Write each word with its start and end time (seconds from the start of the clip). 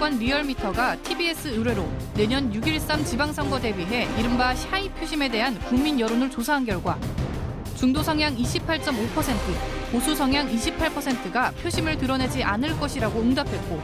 여론조사기관 0.00 0.18
리얼미터가 0.18 0.96
TBS 1.02 1.48
의뢰로 1.48 1.86
내년 2.14 2.50
6.13 2.50 3.04
지방선거 3.04 3.60
대비해 3.60 4.08
이른바 4.18 4.54
shy 4.54 4.88
표심에 4.88 5.28
대한 5.28 5.58
국민 5.60 6.00
여론을 6.00 6.30
조사한 6.30 6.64
결과 6.64 6.98
중도 7.76 8.02
성향 8.02 8.34
28.5%, 8.34 9.92
보수 9.92 10.14
성향 10.14 10.50
28%가 10.50 11.50
표심을 11.62 11.98
드러내지 11.98 12.42
않을 12.42 12.78
것이라고 12.80 13.20
응답했고 13.20 13.80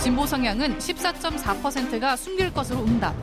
진보 0.00 0.26
성향은 0.26 0.78
14.4%가 0.78 2.16
숨길 2.16 2.52
것으로 2.52 2.84
응답. 2.84 3.14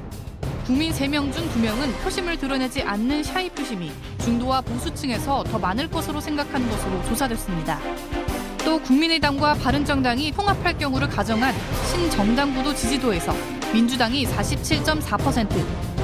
국민 0.65 0.91
3명 0.91 1.33
중 1.33 1.47
2명은 1.49 2.03
표심을 2.03 2.37
드러내지 2.37 2.81
않는 2.81 3.23
shy 3.23 3.49
표심이 3.49 3.91
중도와 4.23 4.61
보수층에서 4.61 5.43
더 5.43 5.59
많을 5.59 5.89
것으로 5.89 6.19
생각하는 6.19 6.69
것으로 6.69 7.03
조사됐습니다. 7.05 7.79
또 8.63 8.79
국민의당과 8.79 9.55
바른정당이 9.55 10.31
통합할 10.31 10.77
경우를 10.77 11.07
가정한 11.09 11.53
신정당구도 11.91 12.75
지지도에서 12.75 13.33
민주당이 13.73 14.25
47.4%, 14.25 15.49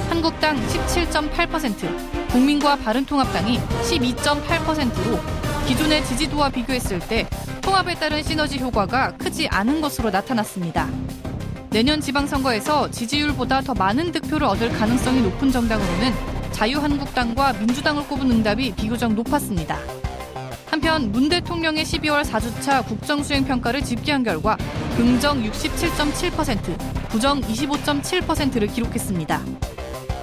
한국당 0.10 0.56
17.8%, 0.68 2.30
국민과 2.30 2.78
바른통합당이 2.78 3.60
12.8%로 3.60 5.20
기존의 5.68 6.04
지지도와 6.06 6.50
비교했을 6.50 7.00
때 7.00 7.28
통합에 7.62 7.96
따른 7.96 8.24
시너지 8.24 8.58
효과가 8.58 9.18
크지 9.18 9.48
않은 9.50 9.82
것으로 9.82 10.10
나타났습니다. 10.10 10.88
내년 11.70 12.00
지방선거에서 12.00 12.90
지지율보다 12.92 13.62
더 13.62 13.74
많은 13.74 14.12
득표를 14.14 14.48
얻을 14.48 14.70
가능성이 14.70 15.22
높은 15.22 15.52
정당으로는 15.52 16.14
자유한국당과 16.52 17.54
민주당을 17.54 18.08
꼽은 18.08 18.32
응답이 18.32 18.74
비교적 18.76 19.14
높았습니다. 19.14 19.78
한편 20.78 21.12
문 21.12 21.28
대통령의 21.28 21.84
12월 21.84 22.24
4주차 22.24 22.86
국정수행평가를 22.86 23.84
집계한 23.84 24.22
결과 24.22 24.56
긍정 24.96 25.42
67.7%, 25.42 27.10
부정 27.10 27.42
25.7%를 27.42 28.68
기록했습니다. 28.68 29.42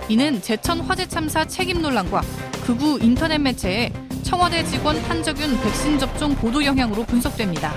이는 0.08 0.40
제천 0.40 0.78
화재 0.82 1.08
참사 1.08 1.44
책임 1.44 1.82
논란과 1.82 2.22
극우 2.66 3.00
인터넷 3.02 3.38
매체에 3.38 3.92
청와대 4.22 4.64
직원 4.64 4.96
한적윤 4.96 5.60
백신 5.60 5.98
접종 5.98 6.36
보도 6.36 6.64
영향으로 6.64 7.02
분석됩니다. 7.02 7.74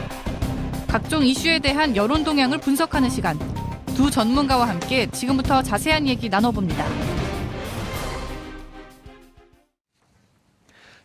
각종 0.88 1.26
이슈에 1.26 1.58
대한 1.58 1.96
여론 1.96 2.24
동향을 2.24 2.60
분석하는 2.60 3.10
시간. 3.10 3.40
두 3.96 4.12
전문가와 4.12 4.70
함께 4.70 5.08
지금부터 5.10 5.64
자세한 5.64 6.08
얘기 6.08 6.30
나눠봅니다. 6.30 7.07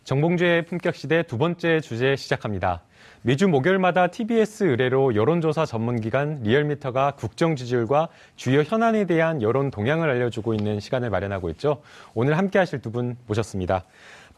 정봉주의 0.03 0.65
품격 0.65 0.95
시대 0.95 1.23
두 1.23 1.37
번째 1.37 1.79
주제 1.79 2.15
시작합니다. 2.17 2.81
매주 3.21 3.47
목요일마다 3.47 4.07
TBS 4.07 4.65
의뢰로 4.65 5.15
여론조사 5.15 5.65
전문기관 5.65 6.41
리얼미터가 6.43 7.11
국정 7.11 7.55
지지율과 7.55 8.09
주요 8.35 8.63
현안에 8.63 9.05
대한 9.05 9.41
여론 9.41 9.71
동향을 9.71 10.09
알려주고 10.09 10.53
있는 10.55 10.81
시간을 10.81 11.09
마련하고 11.09 11.49
있죠. 11.51 11.81
오늘 12.13 12.37
함께 12.37 12.59
하실 12.59 12.81
두 12.81 12.91
분 12.91 13.15
모셨습니다. 13.27 13.85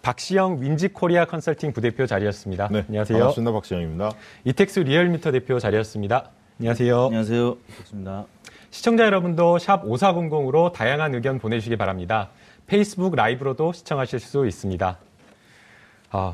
박시영 0.04 0.62
윈지코리아 0.62 1.26
컨설팅 1.26 1.74
부대표 1.74 2.06
자리였습니다. 2.06 2.68
네, 2.72 2.86
안녕하세요. 2.88 3.18
반갑습니다. 3.18 3.52
박시영입니다. 3.52 4.12
이택수 4.44 4.84
리얼미터 4.84 5.32
대표 5.32 5.58
자리였습니다. 5.58 6.30
안녕하세요. 6.60 7.06
안녕하세요. 7.06 7.58
좋습니다. 7.78 8.26
시청자 8.70 9.06
여러분도 9.06 9.58
sharp 9.58 9.84
5400으로 9.84 10.72
다양한 10.74 11.16
의견 11.16 11.40
보내주시기 11.40 11.76
바랍니다. 11.76 12.30
페이스북 12.68 13.16
라이브로도 13.16 13.74
시청하실 13.74 14.20
수 14.20 14.46
있습니다. 14.46 15.00
아, 16.18 16.34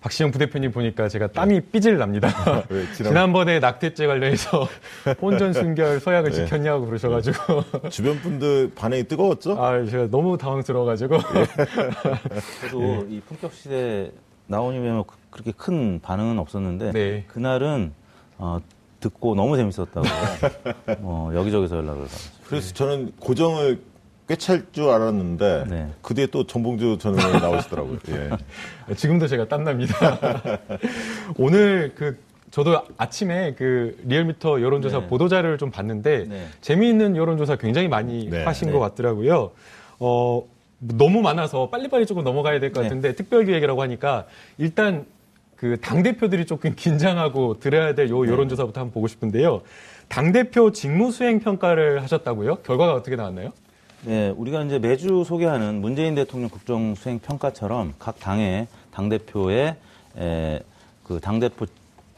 박시영 0.00 0.30
부대표님 0.30 0.72
보니까 0.72 1.08
제가 1.08 1.26
땀이 1.26 1.60
삐질 1.72 1.98
납니다. 1.98 2.28
왜, 2.70 2.84
지난- 2.94 3.10
지난 3.12 3.32
번에 3.34 3.58
낙태죄 3.60 4.06
관련해서 4.06 4.66
혼전 5.20 5.52
순결 5.52 6.00
서약을 6.00 6.30
네. 6.30 6.36
지켰냐고 6.46 6.86
그러셔가지고 6.86 7.90
주변 7.90 8.18
분들 8.20 8.72
반응이 8.74 9.04
뜨거웠죠? 9.04 9.62
아 9.62 9.84
제가 9.84 10.06
너무 10.10 10.38
당황스러워가지고 10.38 11.18
저도 12.70 13.06
이 13.10 13.20
품격 13.28 13.52
시대 13.52 14.10
나오니면 14.46 15.04
그- 15.04 15.16
그렇게 15.30 15.52
큰 15.54 16.00
반응은 16.00 16.38
없었는데 16.38 16.92
네. 16.92 17.24
그날은 17.28 17.92
어, 18.38 18.58
듣고 19.00 19.34
너무 19.34 19.54
재밌었다고 19.58 20.02
뭐 21.00 21.34
여기저기서 21.34 21.76
연락을 21.76 22.02
받았어요. 22.04 22.32
그래서 22.46 22.72
저는 22.72 23.12
고정을 23.20 23.82
꿰찰 24.30 24.62
줄 24.70 24.84
알았는데 24.90 25.64
네. 25.68 25.88
그 26.02 26.14
뒤에 26.14 26.26
또 26.26 26.46
정봉주 26.46 26.98
전 27.00 27.18
의원이 27.18 27.40
나오시더라고요. 27.40 27.98
예. 28.88 28.94
지금도 28.94 29.26
제가 29.26 29.48
땀납니다. 29.48 29.94
오늘 31.36 31.92
그 31.96 32.16
저도 32.52 32.80
아침에 32.96 33.54
그 33.54 34.00
리얼미터 34.06 34.62
여론조사 34.62 35.00
네. 35.00 35.06
보도자료를 35.08 35.58
좀 35.58 35.72
봤는데 35.72 36.26
네. 36.28 36.46
재미있는 36.60 37.16
여론조사 37.16 37.56
굉장히 37.56 37.88
많이 37.88 38.30
네. 38.30 38.44
하신 38.44 38.68
네. 38.68 38.72
것 38.72 38.78
같더라고요. 38.78 39.50
어, 39.98 40.44
너무 40.78 41.22
많아서 41.22 41.68
빨리빨리 41.68 42.06
조금 42.06 42.22
넘어가야 42.22 42.60
될것 42.60 42.84
네. 42.84 42.88
같은데 42.88 43.16
특별기획이라고 43.16 43.82
하니까 43.82 44.26
일단 44.58 45.06
그 45.56 45.76
당대표들이 45.80 46.46
조금 46.46 46.74
긴장하고 46.76 47.58
들어야 47.58 47.96
될요 47.96 48.24
네. 48.24 48.30
여론조사부터 48.30 48.80
한번 48.80 48.94
보고 48.94 49.08
싶은데요. 49.08 49.62
당대표 50.06 50.70
직무수행 50.70 51.40
평가를 51.40 52.02
하셨다고요? 52.02 52.56
결과가 52.56 52.94
어떻게 52.94 53.16
나왔나요? 53.16 53.52
네, 54.04 54.30
우리가 54.30 54.62
이제 54.62 54.78
매주 54.78 55.24
소개하는 55.24 55.80
문재인 55.80 56.14
대통령 56.14 56.48
국정 56.48 56.94
수행 56.94 57.18
평가처럼 57.18 57.94
각 57.98 58.18
당의 58.18 58.66
당 58.92 59.08
대표의 59.08 59.76
그 61.04 61.20
당 61.20 61.40
대표 61.40 61.66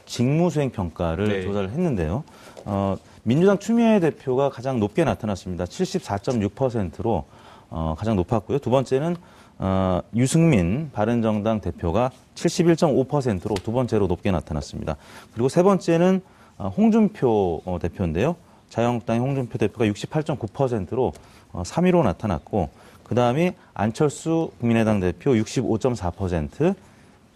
직무 0.05 0.49
수행 0.49 0.69
평가를 0.69 1.27
네. 1.27 1.41
조사를 1.41 1.69
했는데요. 1.71 2.23
어, 2.65 2.97
민주당 3.23 3.57
추미애 3.57 3.99
대표가 3.99 4.49
가장 4.49 4.79
높게 4.79 5.03
나타났습니다. 5.03 5.65
74.6%로 5.65 7.23
어, 7.69 7.95
가장 7.97 8.15
높았고요. 8.15 8.59
두 8.59 8.69
번째는 8.69 9.15
어, 9.59 10.01
유승민 10.15 10.91
바른정당 10.93 11.61
대표가 11.61 12.11
71.5%로 12.35 13.55
두 13.55 13.71
번째로 13.71 14.07
높게 14.07 14.29
나타났습니다. 14.31 14.97
그리고 15.33 15.49
세 15.49 15.63
번째는 15.63 16.21
어, 16.57 16.67
홍준표 16.67 17.61
어, 17.65 17.79
대표인데요. 17.81 18.35
자유한국당의 18.77 19.21
홍준표 19.21 19.59
대표가 19.59 19.85
68.9%로 19.85 21.13
어, 21.51 21.61
3위로 21.63 22.01
나타났고 22.03 22.69
그 23.03 23.13
다음이 23.13 23.51
안철수 23.75 24.49
국민의당 24.59 24.99
대표 24.99 25.31
65.4% 25.33 26.73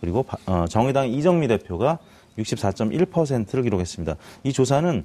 그리고 0.01 0.23
바- 0.23 0.37
어, 0.47 0.65
정의당 0.67 1.09
이정미 1.09 1.47
대표가 1.47 1.99
64.1%를 2.39 3.63
기록했습니다. 3.63 4.15
이 4.43 4.51
조사는 4.53 5.03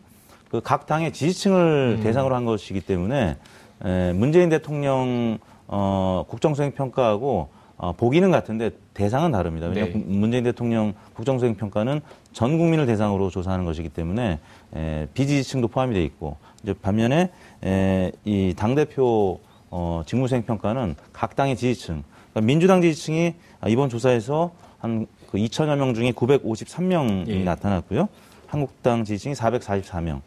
그 0.51 0.61
각 0.63 0.87
당의 0.87 1.13
지지층을 1.13 2.01
대상으로 2.03 2.35
한 2.35 2.45
것이기 2.45 2.81
때문에 2.83 3.37
에, 3.85 4.13
문재인 4.15 4.49
대통령 4.51 5.39
어, 5.67 6.25
국정수행 6.29 6.73
평가하고 6.73 7.49
어, 7.79 7.93
보기는 7.93 8.31
같은데 8.31 8.71
대상은 8.95 9.33
다릅니다. 9.33 9.67
왜냐하면 9.67 9.93
네. 9.95 10.05
문재인 10.07 10.45
대통령 10.45 10.93
국정수행 11.15 11.57
평가는 11.57 12.01
전 12.33 12.59
국민을 12.59 12.87
대상으로 12.87 13.29
조사하는 13.31 13.65
것이기 13.65 13.89
때문에 13.89 14.39
에, 14.77 15.07
비지지층도 15.15 15.69
포함이 15.69 15.95
돼 15.95 16.03
있고 16.05 16.37
이제 16.63 16.73
반면에 16.75 17.31
에, 17.65 18.13
이 18.25 18.55
당 18.57 18.75
대표 18.75 19.41
어, 19.71 20.03
직무수행 20.07 20.45
평가는 20.45 20.95
각 21.13 21.35
당의 21.37 21.57
지지층 21.57 22.03
그러니까 22.33 22.47
민주당 22.47 22.83
지지층이 22.83 23.35
이번 23.69 23.89
조사에서 23.89 24.53
한 24.79 25.07
그 25.33 25.39
2천여 25.39 25.77
명 25.79 25.95
중에 25.95 26.13
953명이 26.13 27.27
예. 27.29 27.43
나타났고요. 27.43 28.07
한국당 28.47 29.03
지지층이 29.03 29.35
444명, 29.35 30.21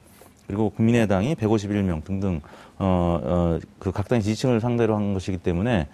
그리고 0.48 0.72
국민의당이 0.72 1.36
151명 1.36 2.04
등등 2.04 2.42
어, 2.80 3.20
어, 3.24 3.60
그 3.78 3.92
각 3.92 4.08
당의 4.08 4.24
지지층을 4.24 4.60
상대로 4.62 4.96
한 4.96 5.14
것이기 5.14 5.38
때문에 5.38 5.72
에, 5.82 5.88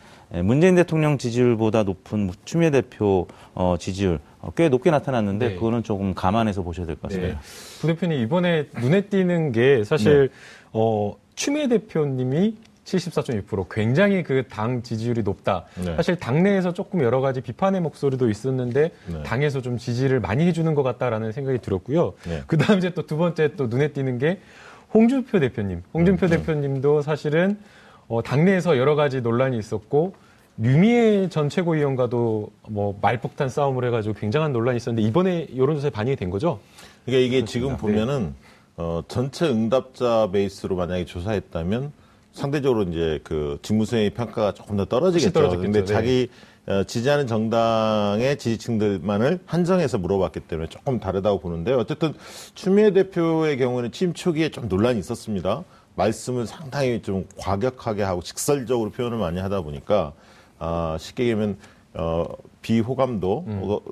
문재인 0.44 0.76
대통령 0.76 1.18
지지율보다 1.18 1.84
높은 1.84 2.32
추미애 2.46 2.70
대표 2.72 3.28
어, 3.54 3.76
지지율 3.80 4.20
어, 4.40 4.52
꽤 4.56 4.70
높게 4.70 4.90
나타났는데 4.92 5.50
네. 5.50 5.56
그거는 5.56 5.84
조금 5.84 6.14
감안해서 6.14 6.62
보셔야 6.64 6.86
될 6.86 6.96
것 6.96 7.10
같습니다. 7.10 7.40
부 7.82 7.88
대표님 7.88 8.20
이번에 8.22 8.68
눈에 8.80 9.02
띄는 9.02 9.52
게 9.52 9.84
사실 9.84 10.30
네. 10.30 10.36
어, 10.74 11.16
추미애 11.36 11.68
대표님이 11.68 12.56
74.6% 12.86 13.68
굉장히 13.70 14.24
그 14.24 14.44
당 14.50 14.82
지지율이 14.82 15.22
높다. 15.24 15.66
네. 15.86 15.96
사실 15.96 16.16
당내에서 16.16 16.74
조금 16.74 17.02
여러 17.04 17.22
가지 17.22 17.40
비판의 17.42 17.80
목소리도 17.82 18.30
있었는데 18.30 18.92
네. 19.08 19.24
당에서 19.24 19.62
좀 19.62 19.78
지지를 19.78 20.20
많이 20.20 20.46
해주는 20.48 20.74
것 20.76 20.82
같다라는 20.84 21.32
생각이 21.32 21.60
들었고요. 21.60 22.14
네. 22.28 22.42
그 22.48 22.58
다음 22.58 22.80
이제 22.80 22.90
또 22.92 23.04
두 23.04 23.18
번째 23.18 23.56
또 23.56 23.68
눈에 23.68 23.90
띄는 23.90 24.18
게 24.18 24.40
홍준표 24.94 25.40
대표님. 25.40 25.84
홍준표 25.94 26.28
네. 26.28 26.38
대표님도 26.38 27.02
사실은 27.02 27.58
어, 28.12 28.22
당내에서 28.22 28.78
여러 28.78 28.96
가지 28.96 29.22
논란이 29.22 29.58
있었고 29.58 30.14
유미애 30.62 31.30
전 31.30 31.48
최고위원과도 31.48 32.52
뭐 32.68 33.00
말폭탄 33.02 33.48
싸움을 33.48 33.86
해가지고 33.86 34.16
굉장한 34.16 34.52
논란이 34.52 34.76
있었는데 34.76 35.08
이번에 35.08 35.48
여론조사에 35.56 35.92
반영이 35.92 36.18
된 36.18 36.30
거죠? 36.30 36.60
그러니까 37.06 37.26
이게 37.26 37.46
지금 37.46 37.78
보면은 37.78 38.36
어, 38.76 39.02
전체 39.08 39.48
응답자 39.48 40.30
베이스로 40.34 40.76
만약에 40.76 41.06
조사했다면 41.06 41.94
상대적으로 42.34 42.84
이제 42.84 43.22
그 43.24 43.60
직무수행의 43.62 44.10
평가가 44.10 44.54
조금 44.54 44.76
더 44.76 44.84
떨어지겠죠. 44.84 45.32
떨어졌겠죠. 45.32 45.72
근데 45.72 45.80
네. 45.80 45.86
자기 45.86 46.30
어, 46.68 46.84
지지하는 46.84 47.28
정당의 47.28 48.38
지지층들만을 48.38 49.40
한정해서 49.46 49.98
물어봤기 49.98 50.42
때문에 50.42 50.68
조금 50.68 51.00
다르다고 51.00 51.40
보는데 51.40 51.72
어쨌든 51.72 52.14
추미애 52.56 52.92
대표의 52.92 53.58
경우는 53.58 53.94
취임 53.94 54.14
초기에 54.14 54.50
좀 54.50 54.68
논란이 54.68 55.00
있었습니다. 55.00 55.64
말씀을 55.96 56.48
상당히 56.48 57.02
좀 57.02 57.28
과격하게 57.38 58.04
하고 58.04 58.22
직설적으로 58.22 58.92
표현을 58.92 59.18
많이 59.18 59.40
하다 59.40 59.62
보니까 59.62 60.14
아, 60.60 60.98
쉽게 61.00 61.24
얘기하면 61.24 61.58
어, 61.94 62.26
비호감도 62.62 63.46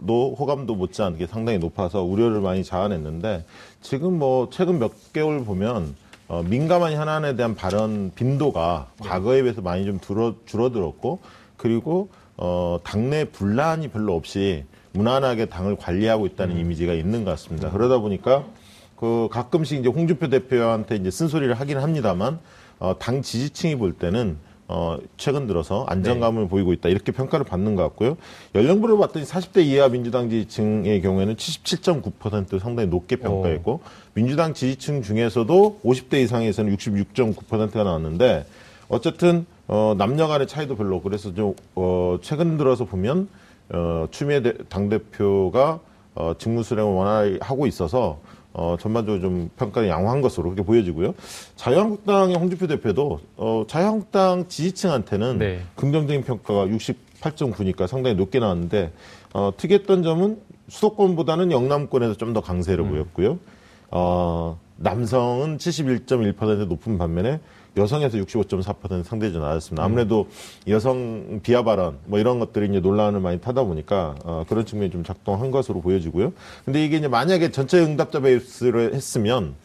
도 0.08 0.36
호감도 0.36 0.76
못지않게 0.76 1.28
상당히 1.28 1.58
높아서 1.58 2.04
우려를 2.04 2.40
많이 2.40 2.64
자아냈는데 2.64 3.44
지금 3.82 4.18
뭐 4.20 4.50
최근 4.52 4.80
몇 4.80 4.92
개월 5.12 5.44
보면 5.44 5.96
어, 6.28 6.44
민감한 6.44 6.94
현안에 6.94 7.36
대한 7.36 7.56
발언 7.56 8.12
빈도가 8.14 8.92
과거에 9.00 9.42
비해서 9.42 9.62
많이 9.62 9.86
좀 9.86 10.00
줄어, 10.00 10.36
줄어들었고 10.46 11.20
그리고 11.58 12.10
어, 12.38 12.80
당내 12.84 13.26
분란이 13.26 13.90
별로 13.90 14.16
없이 14.16 14.64
무난하게 14.92 15.48
당을 15.48 15.76
관리하고 15.76 16.26
있다는 16.28 16.58
이미지가 16.58 16.94
있는 16.94 17.26
것 17.26 17.32
같습니다. 17.32 17.72
그러다 17.72 17.98
보니까 17.98 18.46
그 19.00 19.30
가끔씩 19.32 19.80
이제 19.80 19.88
홍준표 19.88 20.28
대표한테 20.28 20.98
이제 20.98 21.10
쓴소리를 21.10 21.54
하긴 21.54 21.78
합니다만 21.78 22.40
어, 22.80 22.98
당 23.00 23.22
지지층이 23.22 23.78
볼 23.78 23.94
때는 23.94 24.38
어, 24.68 24.98
최근 25.16 25.48
들어서 25.48 25.86
안정감을 25.88 26.50
보이고 26.50 26.74
있다 26.74 26.90
이렇게 26.90 27.14
평가를 27.14 27.46
받는 27.46 27.76
것 27.76 27.84
같고요. 27.84 28.18
연령부를 28.56 28.98
봤더니 28.98 29.26
40대 29.26 29.64
이하 29.66 29.88
민주당 29.88 30.30
지지층의 30.30 31.02
경우에는 31.02 31.36
77.9% 31.38 32.60
상당히 32.60 32.90
높게 32.90 33.16
평가했고 33.16 33.80
민주당 34.14 34.54
지지층 34.54 35.02
중에서도 35.02 35.80
50대 35.84 36.16
이상에서는 36.16 36.76
66.9%가 36.76 37.84
나왔는데 37.84 38.46
어쨌든 38.90 39.46
어, 39.68 39.96
남녀 39.98 40.28
간의 40.28 40.46
차이도 40.46 40.76
별로 40.76 41.02
그래서 41.02 41.34
좀 41.34 41.56
어, 41.76 42.18
최근 42.22 42.58
들어서 42.58 42.84
보면 42.84 43.30
어, 43.70 44.08
추미애 44.12 44.42
당 44.68 44.90
대표가 44.90 45.80
어, 46.16 46.34
직무 46.38 46.64
수행을 46.64 46.92
원활히 46.92 47.40
하고 47.42 47.66
있어서 47.66 48.20
어, 48.60 48.76
전반적으로 48.78 49.22
좀 49.22 49.50
평가를 49.56 49.88
양호한 49.88 50.20
것으로 50.22 50.50
그렇게 50.50 50.64
보여지고요. 50.64 51.16
자유한국당의 51.56 52.36
홍준표 52.36 52.68
대표도 52.68 53.22
어, 53.38 53.64
자유한국당 53.70 54.50
지지층한테는 54.50 55.38
네. 55.38 55.62
긍정적인 55.76 56.24
평가가 56.24 56.66
68.9니까 56.68 57.88
상당히 57.88 58.18
높게 58.18 58.40
나왔는데 58.40 58.92
어, 59.34 59.54
특이했던 59.56 60.04
점은 60.04 60.40
수도권보다는 60.68 61.52
영남권에서 61.52 62.16
좀 62.16 62.34
더 62.34 62.42
강세를 62.42 62.86
보였고요. 62.86 63.40
어, 63.92 64.60
남성은 64.76 65.58
71.1% 65.58 66.68
높은 66.68 66.98
반면에 66.98 67.40
여성에서 67.80 68.18
65.4% 68.18 69.04
상대적으로 69.04 69.48
낮았습니다. 69.48 69.84
아무래도 69.84 70.28
여성 70.68 71.40
비하 71.42 71.64
발언 71.64 71.98
뭐 72.06 72.20
이런 72.20 72.40
것들이 72.40 72.68
이제 72.68 72.80
논란을 72.80 73.20
많이 73.20 73.40
타다 73.40 73.64
보니까 73.64 74.16
어, 74.24 74.44
그런 74.48 74.66
측면이 74.66 74.92
좀 74.92 75.04
작동한 75.04 75.50
것으로 75.52 75.82
보여지고요. 75.82 76.34
근데 76.66 76.84
이게 76.84 76.98
이제 76.98 77.08
만약에 77.08 77.52
전체 77.52 77.80
응답자 77.80 78.20
베이스를 78.20 78.94
했으면 78.94 79.56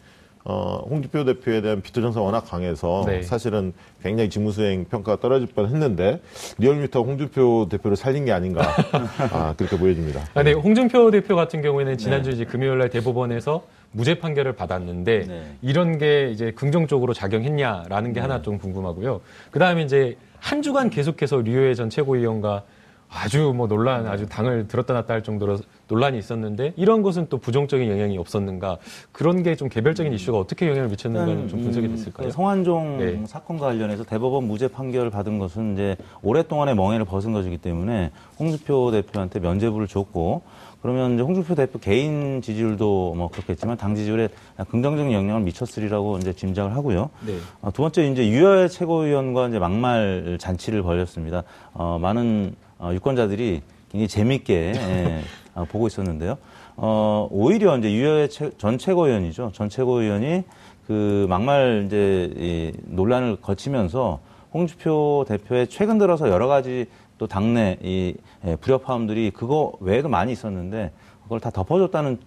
어, 0.47 0.85
홍준표 0.87 1.25
대표에 1.25 1.61
대한 1.61 1.81
비토 1.81 2.01
전사 2.01 2.21
워낙 2.21 2.41
강해서 2.41 3.03
네. 3.07 3.23
사실은 3.23 3.73
굉장히 4.03 4.29
직무수행 4.29 4.85
평가가 4.85 5.19
떨어질 5.19 5.47
뻔 5.47 5.65
했는데 5.65 6.21
리얼미터 6.59 7.01
홍준표 7.01 7.67
대표를 7.69 7.97
살린 7.97 8.25
게 8.25 8.31
아닌가 8.31 8.61
아, 9.33 9.55
그렇게 9.57 9.75
보여집니다. 9.75 10.23
아, 10.35 10.43
네, 10.43 10.53
홍준표 10.53 11.09
대표 11.09 11.35
같은 11.35 11.63
경우에는 11.63 11.97
지난주 11.97 12.29
이제 12.29 12.45
금요일 12.45 12.77
날 12.77 12.91
대법원에서 12.91 13.63
무죄 13.95 14.15
판결을 14.19 14.53
받았는데 14.53 15.25
네. 15.27 15.43
이런 15.61 15.97
게 15.97 16.29
이제 16.31 16.51
긍정적으로 16.51 17.13
작용했냐라는 17.13 18.11
게 18.13 18.19
하나 18.19 18.41
좀 18.41 18.57
궁금하고요. 18.57 19.21
그 19.51 19.59
다음에 19.59 19.83
이제 19.83 20.17
한 20.39 20.61
주간 20.61 20.89
계속해서 20.89 21.37
류호혜 21.41 21.73
전 21.75 21.89
최고위원과 21.89 22.63
아주 23.07 23.53
뭐 23.55 23.67
논란, 23.67 24.07
아주 24.07 24.27
당을 24.27 24.67
들었다 24.67 24.93
놨다 24.93 25.13
할 25.13 25.23
정도로 25.23 25.59
논란이 25.87 26.17
있었는데 26.17 26.73
이런 26.75 27.03
것은 27.03 27.27
또 27.29 27.37
부정적인 27.37 27.89
영향이 27.89 28.17
없었는가 28.17 28.79
그런 29.13 29.43
게 29.43 29.55
좀 29.55 29.69
개별적인 29.69 30.11
이슈가 30.11 30.37
어떻게 30.39 30.67
영향을 30.67 30.89
미쳤는가는 30.89 31.47
좀 31.47 31.61
분석이 31.61 31.87
됐을까요? 31.87 32.27
그 32.27 32.33
성환종 32.33 32.97
네. 32.97 33.23
사건과 33.25 33.67
관련해서 33.67 34.03
대법원 34.03 34.45
무죄 34.45 34.67
판결을 34.67 35.11
받은 35.11 35.39
것은 35.39 35.73
이제 35.73 35.95
오랫동안의 36.23 36.75
멍해를 36.75 37.05
벗은 37.05 37.31
것이기 37.31 37.59
때문에 37.59 38.11
홍준표 38.37 38.91
대표한테 38.91 39.39
면죄부를 39.39 39.87
줬고 39.87 40.41
그러면 40.85 41.15
이제 41.15 41.23
홍준표 41.23 41.55
대표 41.55 41.79
개인 41.79 42.43
지지율도 42.43 43.15
뭐 43.17 43.27
그렇겠지만 43.29 43.75
당 43.75 43.95
지지율에 43.95 44.29
긍정적인 44.69 45.11
영향을 45.13 45.41
미쳤으리라고 45.41 46.19
이제 46.19 46.31
짐작을 46.31 46.75
하고요. 46.75 47.09
네. 47.25 47.37
어, 47.63 47.71
두 47.73 47.81
번째 47.81 48.07
이제 48.07 48.27
유여의 48.27 48.69
최고위원과 48.69 49.47
이제 49.47 49.57
막말 49.57 50.37
잔치를 50.39 50.83
벌였습니다. 50.83 51.41
어, 51.73 51.97
많은 51.99 52.55
어, 52.77 52.91
유권자들이 52.93 53.63
굉장히 53.91 54.07
재밌게 54.07 54.53
예, 54.77 55.21
어, 55.55 55.65
보고 55.67 55.87
있었는데요. 55.87 56.37
어, 56.75 57.27
오히려 57.31 57.75
이제 57.79 57.91
유여의 57.91 58.29
최- 58.29 58.51
전 58.59 58.77
최고위원이죠. 58.77 59.53
전 59.55 59.69
최고위원이 59.69 60.43
그 60.85 61.25
막말 61.27 61.85
이제 61.87 62.31
이 62.37 62.71
논란을 62.83 63.37
거치면서 63.37 64.19
홍준표 64.53 65.25
대표의 65.27 65.65
최근 65.65 65.97
들어서 65.97 66.29
여러 66.29 66.45
가지 66.45 66.85
또 67.17 67.25
당내 67.25 67.77
이 67.81 68.13
예, 68.45 68.55
불협화음들이 68.55 69.31
그거 69.31 69.73
외에도 69.79 70.09
많이 70.09 70.31
있었는데 70.31 70.91
그걸 71.23 71.39
다 71.39 71.49
덮어줬다는 71.49 72.19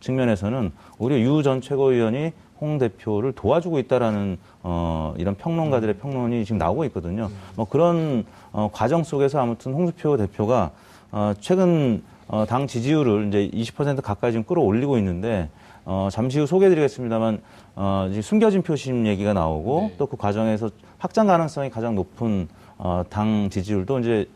측면에서는 0.00 0.72
오히려 0.98 1.20
유 1.20 1.42
전 1.42 1.60
최고위원이 1.60 2.32
홍 2.60 2.78
대표를 2.78 3.32
도와주고 3.32 3.78
있다라는 3.78 4.36
어, 4.62 5.14
이런 5.16 5.34
평론가들의 5.34 5.96
평론이 5.96 6.44
지금 6.44 6.58
나오고 6.58 6.84
있거든요. 6.86 7.30
뭐 7.56 7.64
그런 7.64 8.24
어, 8.52 8.68
과정 8.72 9.02
속에서 9.02 9.40
아무튼 9.40 9.72
홍준표 9.72 10.16
대표가 10.18 10.72
어, 11.10 11.32
최근 11.40 12.02
어, 12.28 12.44
당 12.46 12.66
지지율을 12.66 13.28
이제 13.28 13.50
20% 13.52 14.02
가까이 14.02 14.32
지금 14.32 14.44
끌어올리고 14.44 14.98
있는데 14.98 15.48
어, 15.86 16.08
잠시 16.12 16.38
후 16.38 16.46
소개해드리겠습니다만 16.46 17.40
어, 17.76 18.08
이제 18.10 18.20
숨겨진 18.20 18.62
표심 18.62 19.06
얘기가 19.06 19.32
나오고 19.32 19.80
네. 19.90 19.96
또그 19.96 20.16
과정에서 20.16 20.70
확장 20.98 21.26
가능성이 21.26 21.70
가장 21.70 21.94
높은 21.94 22.48
어, 22.76 23.02
당 23.08 23.48
지지율도 23.50 24.00
이제 24.00 24.10
예, 24.10 24.26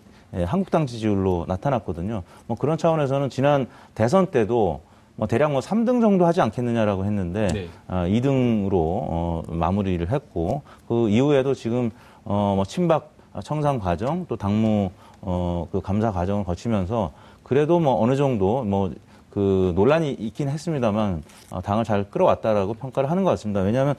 한국당 0.42 0.86
지지율로 0.86 1.44
나타났거든요. 1.48 2.22
뭐 2.46 2.56
그런 2.56 2.76
차원에서는 2.76 3.30
지난 3.30 3.66
대선 3.94 4.26
때도 4.26 4.80
뭐 5.16 5.28
대략 5.28 5.52
뭐 5.52 5.60
3등 5.60 6.00
정도 6.00 6.26
하지 6.26 6.40
않겠느냐라고 6.40 7.04
했는데 7.04 7.46
네. 7.48 7.68
어, 7.86 8.04
2등으로 8.08 8.72
어, 8.72 9.42
마무리를 9.46 10.10
했고 10.10 10.62
그 10.88 11.08
이후에도 11.08 11.54
지금 11.54 11.90
어, 12.24 12.54
뭐 12.56 12.64
친박 12.64 13.12
청산 13.44 13.78
과정 13.78 14.26
또 14.28 14.36
당무 14.36 14.90
어, 15.20 15.68
그 15.70 15.80
감사 15.80 16.10
과정을 16.10 16.44
거치면서 16.44 17.12
그래도 17.44 17.78
뭐 17.78 18.02
어느 18.02 18.16
정도 18.16 18.64
뭐 18.64 18.90
그 19.34 19.72
논란이 19.74 20.12
있긴 20.12 20.48
했습니다만 20.48 21.24
어, 21.50 21.60
당을 21.60 21.82
잘 21.82 22.04
끌어왔다라고 22.08 22.74
평가를 22.74 23.10
하는 23.10 23.24
것 23.24 23.30
같습니다. 23.30 23.62
왜냐하면 23.62 23.96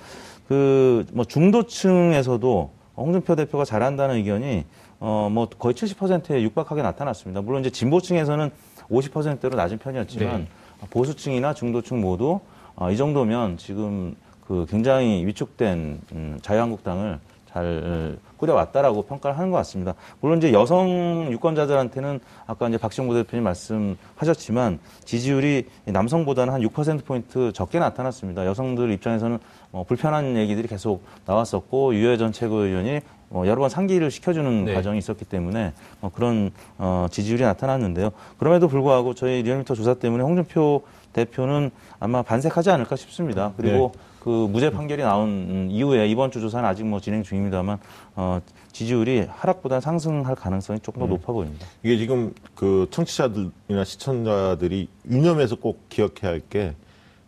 그 0.47 1.03
뭐 1.11 1.25
중도층에서도 1.25 2.69
홍준표 2.95 3.35
대표가 3.35 3.65
잘한다는 3.65 4.15
의견이 4.15 4.63
어 4.99 5.29
뭐 5.31 5.47
거의 5.49 5.73
70%에 5.73 6.41
육박하게 6.41 6.81
나타났습니다. 6.81 7.41
물론 7.41 7.61
이제 7.61 7.69
진보층에서는 7.69 8.51
50%대로 8.89 9.55
낮은 9.55 9.77
편이었지만 9.79 10.39
네. 10.41 10.47
보수층이나 10.89 11.53
중도층 11.53 12.01
모두 12.01 12.39
어, 12.75 12.91
이 12.91 12.97
정도면 12.97 13.57
지금 13.57 14.15
그 14.47 14.65
굉장히 14.69 15.25
위축된 15.25 16.01
음, 16.13 16.39
자유한국당을 16.41 17.19
잘 17.51 18.17
꾸려왔다라고 18.37 19.03
평가를 19.03 19.37
하는 19.37 19.49
것 19.49 19.55
같습니다. 19.57 19.93
물론 20.19 20.39
이제 20.39 20.51
여성 20.51 21.29
유권자들한테는 21.31 22.19
아까 22.45 22.67
이제 22.67 22.77
박정부 22.77 23.13
대표님 23.13 23.45
말씀하셨지만 23.45 24.79
지지율이 25.05 25.65
남성보다는 25.85 26.53
한 26.53 26.61
6%포인트 26.61 27.53
적게 27.53 27.79
나타났습니다. 27.79 28.45
여성들 28.45 28.91
입장에서는 28.91 29.39
뭐 29.71 29.83
불편한 29.83 30.35
얘기들이 30.35 30.67
계속 30.67 31.05
나왔었고 31.25 31.95
유해 31.95 32.17
전 32.17 32.33
최고위원이 32.33 32.99
뭐 33.24 33.24
여러 33.45 33.59
번 33.59 33.69
상기를 33.69 34.11
시켜주는 34.11 34.65
네. 34.65 34.73
과정이 34.73 34.97
있었기 34.99 35.25
때문에 35.25 35.73
뭐 35.99 36.11
그런 36.13 36.51
어, 36.77 37.07
지지율이 37.11 37.43
나타났는데요. 37.43 38.11
그럼에도 38.37 38.67
불구하고 38.67 39.13
저희 39.13 39.41
리얼미터 39.43 39.75
조사 39.75 39.93
때문에 39.95 40.23
홍준표 40.23 40.83
대표는 41.13 41.71
아마 41.99 42.21
반색하지 42.21 42.69
않을까 42.69 42.95
싶습니다. 42.95 43.53
그리고 43.57 43.93
그 44.19 44.29
무죄 44.49 44.69
판결이 44.69 45.01
나온 45.03 45.29
음, 45.29 45.67
이후에 45.69 46.07
이번 46.07 46.31
주 46.31 46.41
조사는 46.41 46.67
아직 46.67 46.83
뭐 46.85 46.99
진행 46.99 47.23
중입니다만 47.23 47.77
어, 48.15 48.41
지지율이 48.71 49.27
하락보다 49.29 49.79
상승할 49.79 50.35
가능성이 50.35 50.79
조금 50.81 51.01
더 51.01 51.07
높아 51.07 51.31
보입니다. 51.31 51.65
이게 51.83 51.97
지금 51.97 52.33
그 52.55 52.87
청취자들이나 52.91 53.83
시청자들이 53.83 54.87
유념해서 55.09 55.55
꼭 55.55 55.87
기억해야 55.89 56.31
할 56.31 56.41
게 56.49 56.73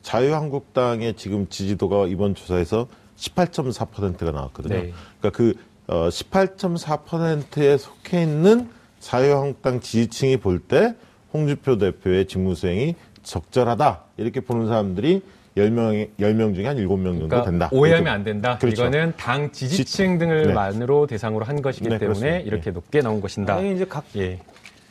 자유한국당의 0.02 1.16
지금 1.16 1.48
지지도가 1.50 2.08
이번 2.08 2.34
조사에서 2.34 2.88
18.4%가 3.18 4.32
나왔거든요. 4.32 4.74
네. 4.74 4.94
그러니까 5.20 5.38
그 5.38 5.54
어, 5.88 6.10
18.4%에 6.10 7.78
속해 7.78 8.22
있는 8.24 8.70
자유한국당 9.00 9.80
지지층이 9.80 10.38
볼 10.38 10.60
때 10.60 10.96
홍준표 11.34 11.78
대표의 11.78 12.26
직무수행이 12.28 12.96
적절하다 13.24 14.02
이렇게 14.18 14.40
보는 14.42 14.68
사람들이 14.68 15.22
10명, 15.56 16.10
10명 16.20 16.56
중에 16.56 16.66
한 16.68 16.78
7명 16.78 17.04
정도 17.04 17.28
그러니까 17.28 17.44
된다. 17.44 17.70
오해하면 17.72 18.02
이렇게 18.04 18.10
안 18.10 18.24
된다. 18.24 18.58
그렇죠. 18.60 18.84
이거는 18.84 19.14
당 19.18 19.52
지지층 19.52 20.18
등을 20.20 20.48
네. 20.48 20.54
만으로 20.54 21.08
대상으로 21.08 21.46
한 21.46 21.62
것이기 21.62 21.90
네, 21.90 21.98
때문에 21.98 22.20
그렇습니다. 22.20 22.48
이렇게 22.48 22.72
높게 22.72 23.02
나온 23.02 23.22
것인다. 23.22 23.56
아니, 23.56 23.74
이제 23.74 23.86
각 23.86 24.04
예. 24.18 24.40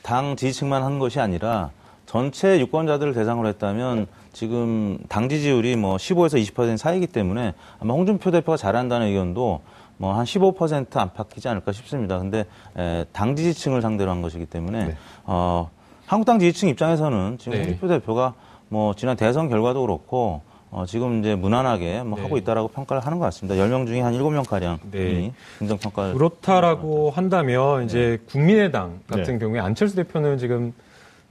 당 0.02 0.34
지지층만 0.36 0.82
한 0.82 0.98
것이 0.98 1.20
아니라 1.20 1.70
전체 2.06 2.58
유권자들을 2.60 3.12
대상으로 3.14 3.48
했다면 3.48 4.06
지금 4.32 4.98
당 5.08 5.28
지지율이 5.28 5.76
뭐 5.76 5.96
15에서 5.96 6.42
20% 6.42 6.76
사이기 6.76 7.06
때문에 7.06 7.54
아마 7.80 7.94
홍준표 7.94 8.30
대표가 8.32 8.56
잘한다는 8.56 9.06
의견도 9.08 9.62
뭐 9.98 10.14
한 10.14 10.24
15% 10.24 10.96
안팎이지 10.96 11.48
않을까 11.48 11.72
싶습니다. 11.72 12.18
근데 12.18 12.44
에, 12.76 13.04
당 13.12 13.36
지지층을 13.36 13.82
상대로 13.82 14.10
한 14.10 14.22
것이기 14.22 14.46
때문에 14.46 14.86
네. 14.86 14.96
어, 15.24 15.70
한국당 16.06 16.38
지지층 16.38 16.68
입장에서는 16.68 17.38
지금 17.38 17.52
네. 17.52 17.58
홍준표 17.58 17.88
대표가 17.88 18.34
뭐 18.68 18.94
지난 18.94 19.16
대선 19.16 19.48
결과도 19.48 19.80
그렇고 19.82 20.42
어, 20.70 20.84
지금 20.86 21.20
이제 21.20 21.34
무난하게 21.34 22.02
뭐 22.02 22.16
네. 22.18 22.22
하고 22.24 22.36
있다라고 22.36 22.68
평가를 22.68 23.04
하는 23.04 23.18
것 23.18 23.24
같습니다. 23.26 23.54
10명 23.54 23.86
중에 23.86 24.00
한 24.00 24.12
7명 24.12 24.46
가량이 24.48 24.78
네. 24.90 25.32
긍정 25.58 25.78
평가를 25.78 26.14
그렇다라고 26.14 27.10
한다면 27.10 27.84
이제 27.84 28.18
국민의당 28.28 29.00
같은 29.06 29.34
네. 29.34 29.38
경우에 29.38 29.60
안철수 29.60 29.96
대표는 29.96 30.38
지금 30.38 30.72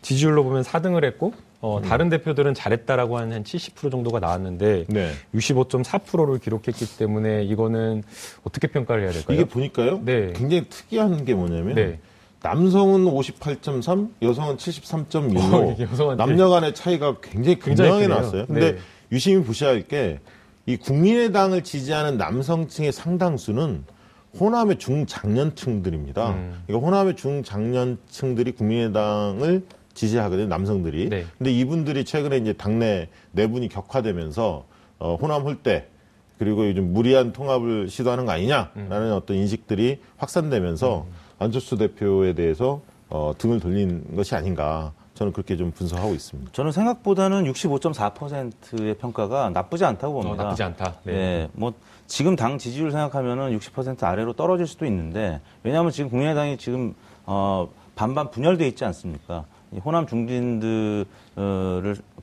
지지율로 0.01 0.43
보면 0.43 0.63
4등을 0.63 1.03
했고 1.03 1.34
어, 1.62 1.78
음. 1.78 1.82
다른 1.84 2.10
대표들은 2.10 2.54
잘했다라고 2.54 3.18
한 3.18 3.32
한 3.32 3.44
70% 3.44 3.90
정도가 3.92 4.20
나왔는데 4.20 4.86
네. 4.88 5.12
65.4%를 5.34 6.40
기록했기 6.40 6.98
때문에 6.98 7.44
이거는 7.44 8.04
어떻게 8.44 8.68
평가를 8.68 9.04
해야 9.04 9.12
될까요? 9.12 9.36
이게 9.36 9.46
보니까요. 9.50 10.02
네. 10.06 10.34
굉장히 10.36 10.66
특이한 10.70 11.26
게 11.26 11.34
뭐냐면 11.34 11.76
네. 11.76 12.00
남성은 12.44 13.06
58.3, 13.06 14.10
여성은 14.22 14.54
어, 14.54 14.58
73.1로 14.58 15.74
이게 15.74 15.86
여성한테- 15.88 16.16
남녀 16.18 16.50
간의 16.50 16.76
차이가 16.76 17.16
굉장히 17.22 17.58
굉장히 17.60 17.92
크네요. 17.92 18.08
나왔어요. 18.10 18.46
근데 18.46 18.74
네. 18.74 18.78
유심히 19.12 19.44
보셔야 19.44 19.72
할 19.72 19.88
게 19.88 20.20
이 20.68 20.78
국민의당을 20.78 21.64
지지하는 21.64 22.18
남성층의 22.18 22.92
상당수는 22.92 23.84
호남의 24.40 24.78
중장년층들입니다. 24.80 26.30
음. 26.32 26.64
그러니까 26.66 26.88
호남의 26.88 27.16
중장년층들이 27.16 28.52
국민의당을 28.54 29.64
지지하거든요, 29.96 30.48
남성들이. 30.48 31.10
네. 31.10 31.25
근데 31.38 31.52
이분들이 31.52 32.06
최근에 32.06 32.38
이제 32.38 32.54
당내 32.54 33.10
내분이 33.32 33.70
격화되면서 33.70 34.66
어, 35.00 35.16
호남 35.16 35.42
홀대 35.42 35.88
그리고 36.38 36.68
요즘 36.68 36.94
무리한 36.94 37.34
통합을 37.34 37.90
시도하는 37.90 38.25
거 38.25 38.32
아니냐라는 38.34 39.14
어떤 39.14 39.38
인식들이 39.38 40.00
확산되면서 40.18 41.06
안철수 41.40 41.78
대표에 41.78 42.34
대해서 42.34 42.82
어, 43.10 43.34
등을 43.38 43.60
돌린 43.60 44.16
것이 44.16 44.36
아닌가 44.36 44.92
저는 45.14 45.32
그렇게 45.32 45.56
좀 45.56 45.72
분석하고 45.72 46.14
있습니다. 46.14 46.52
저는 46.52 46.74
생각보다는 46.74 47.46
65.4%의 47.46 48.96
평가가 48.96 49.50
나쁘지 49.50 49.86
않다고 49.86 50.20
어, 50.20 50.22
봅니다. 50.22 50.44
나쁘지 50.44 50.64
않다. 50.64 50.96
네. 51.04 51.14
네. 51.14 51.50
뭐 51.54 51.74
지금 52.06 52.36
당 52.36 52.58
지지율 52.58 52.92
생각하면은 52.92 53.58
60% 53.58 54.04
아래로 54.04 54.34
떨어질 54.34 54.68
수도 54.68 54.86
있는데 54.86 55.40
왜냐하면 55.64 55.92
지금 55.92 56.10
국민의당이 56.10 56.58
지금 56.58 56.94
어 57.25 57.70
반반 57.96 58.30
분열돼 58.30 58.68
있지 58.68 58.84
않습니까? 58.84 59.46
이 59.75 59.79
호남 59.79 60.08
중진들을 60.08 61.05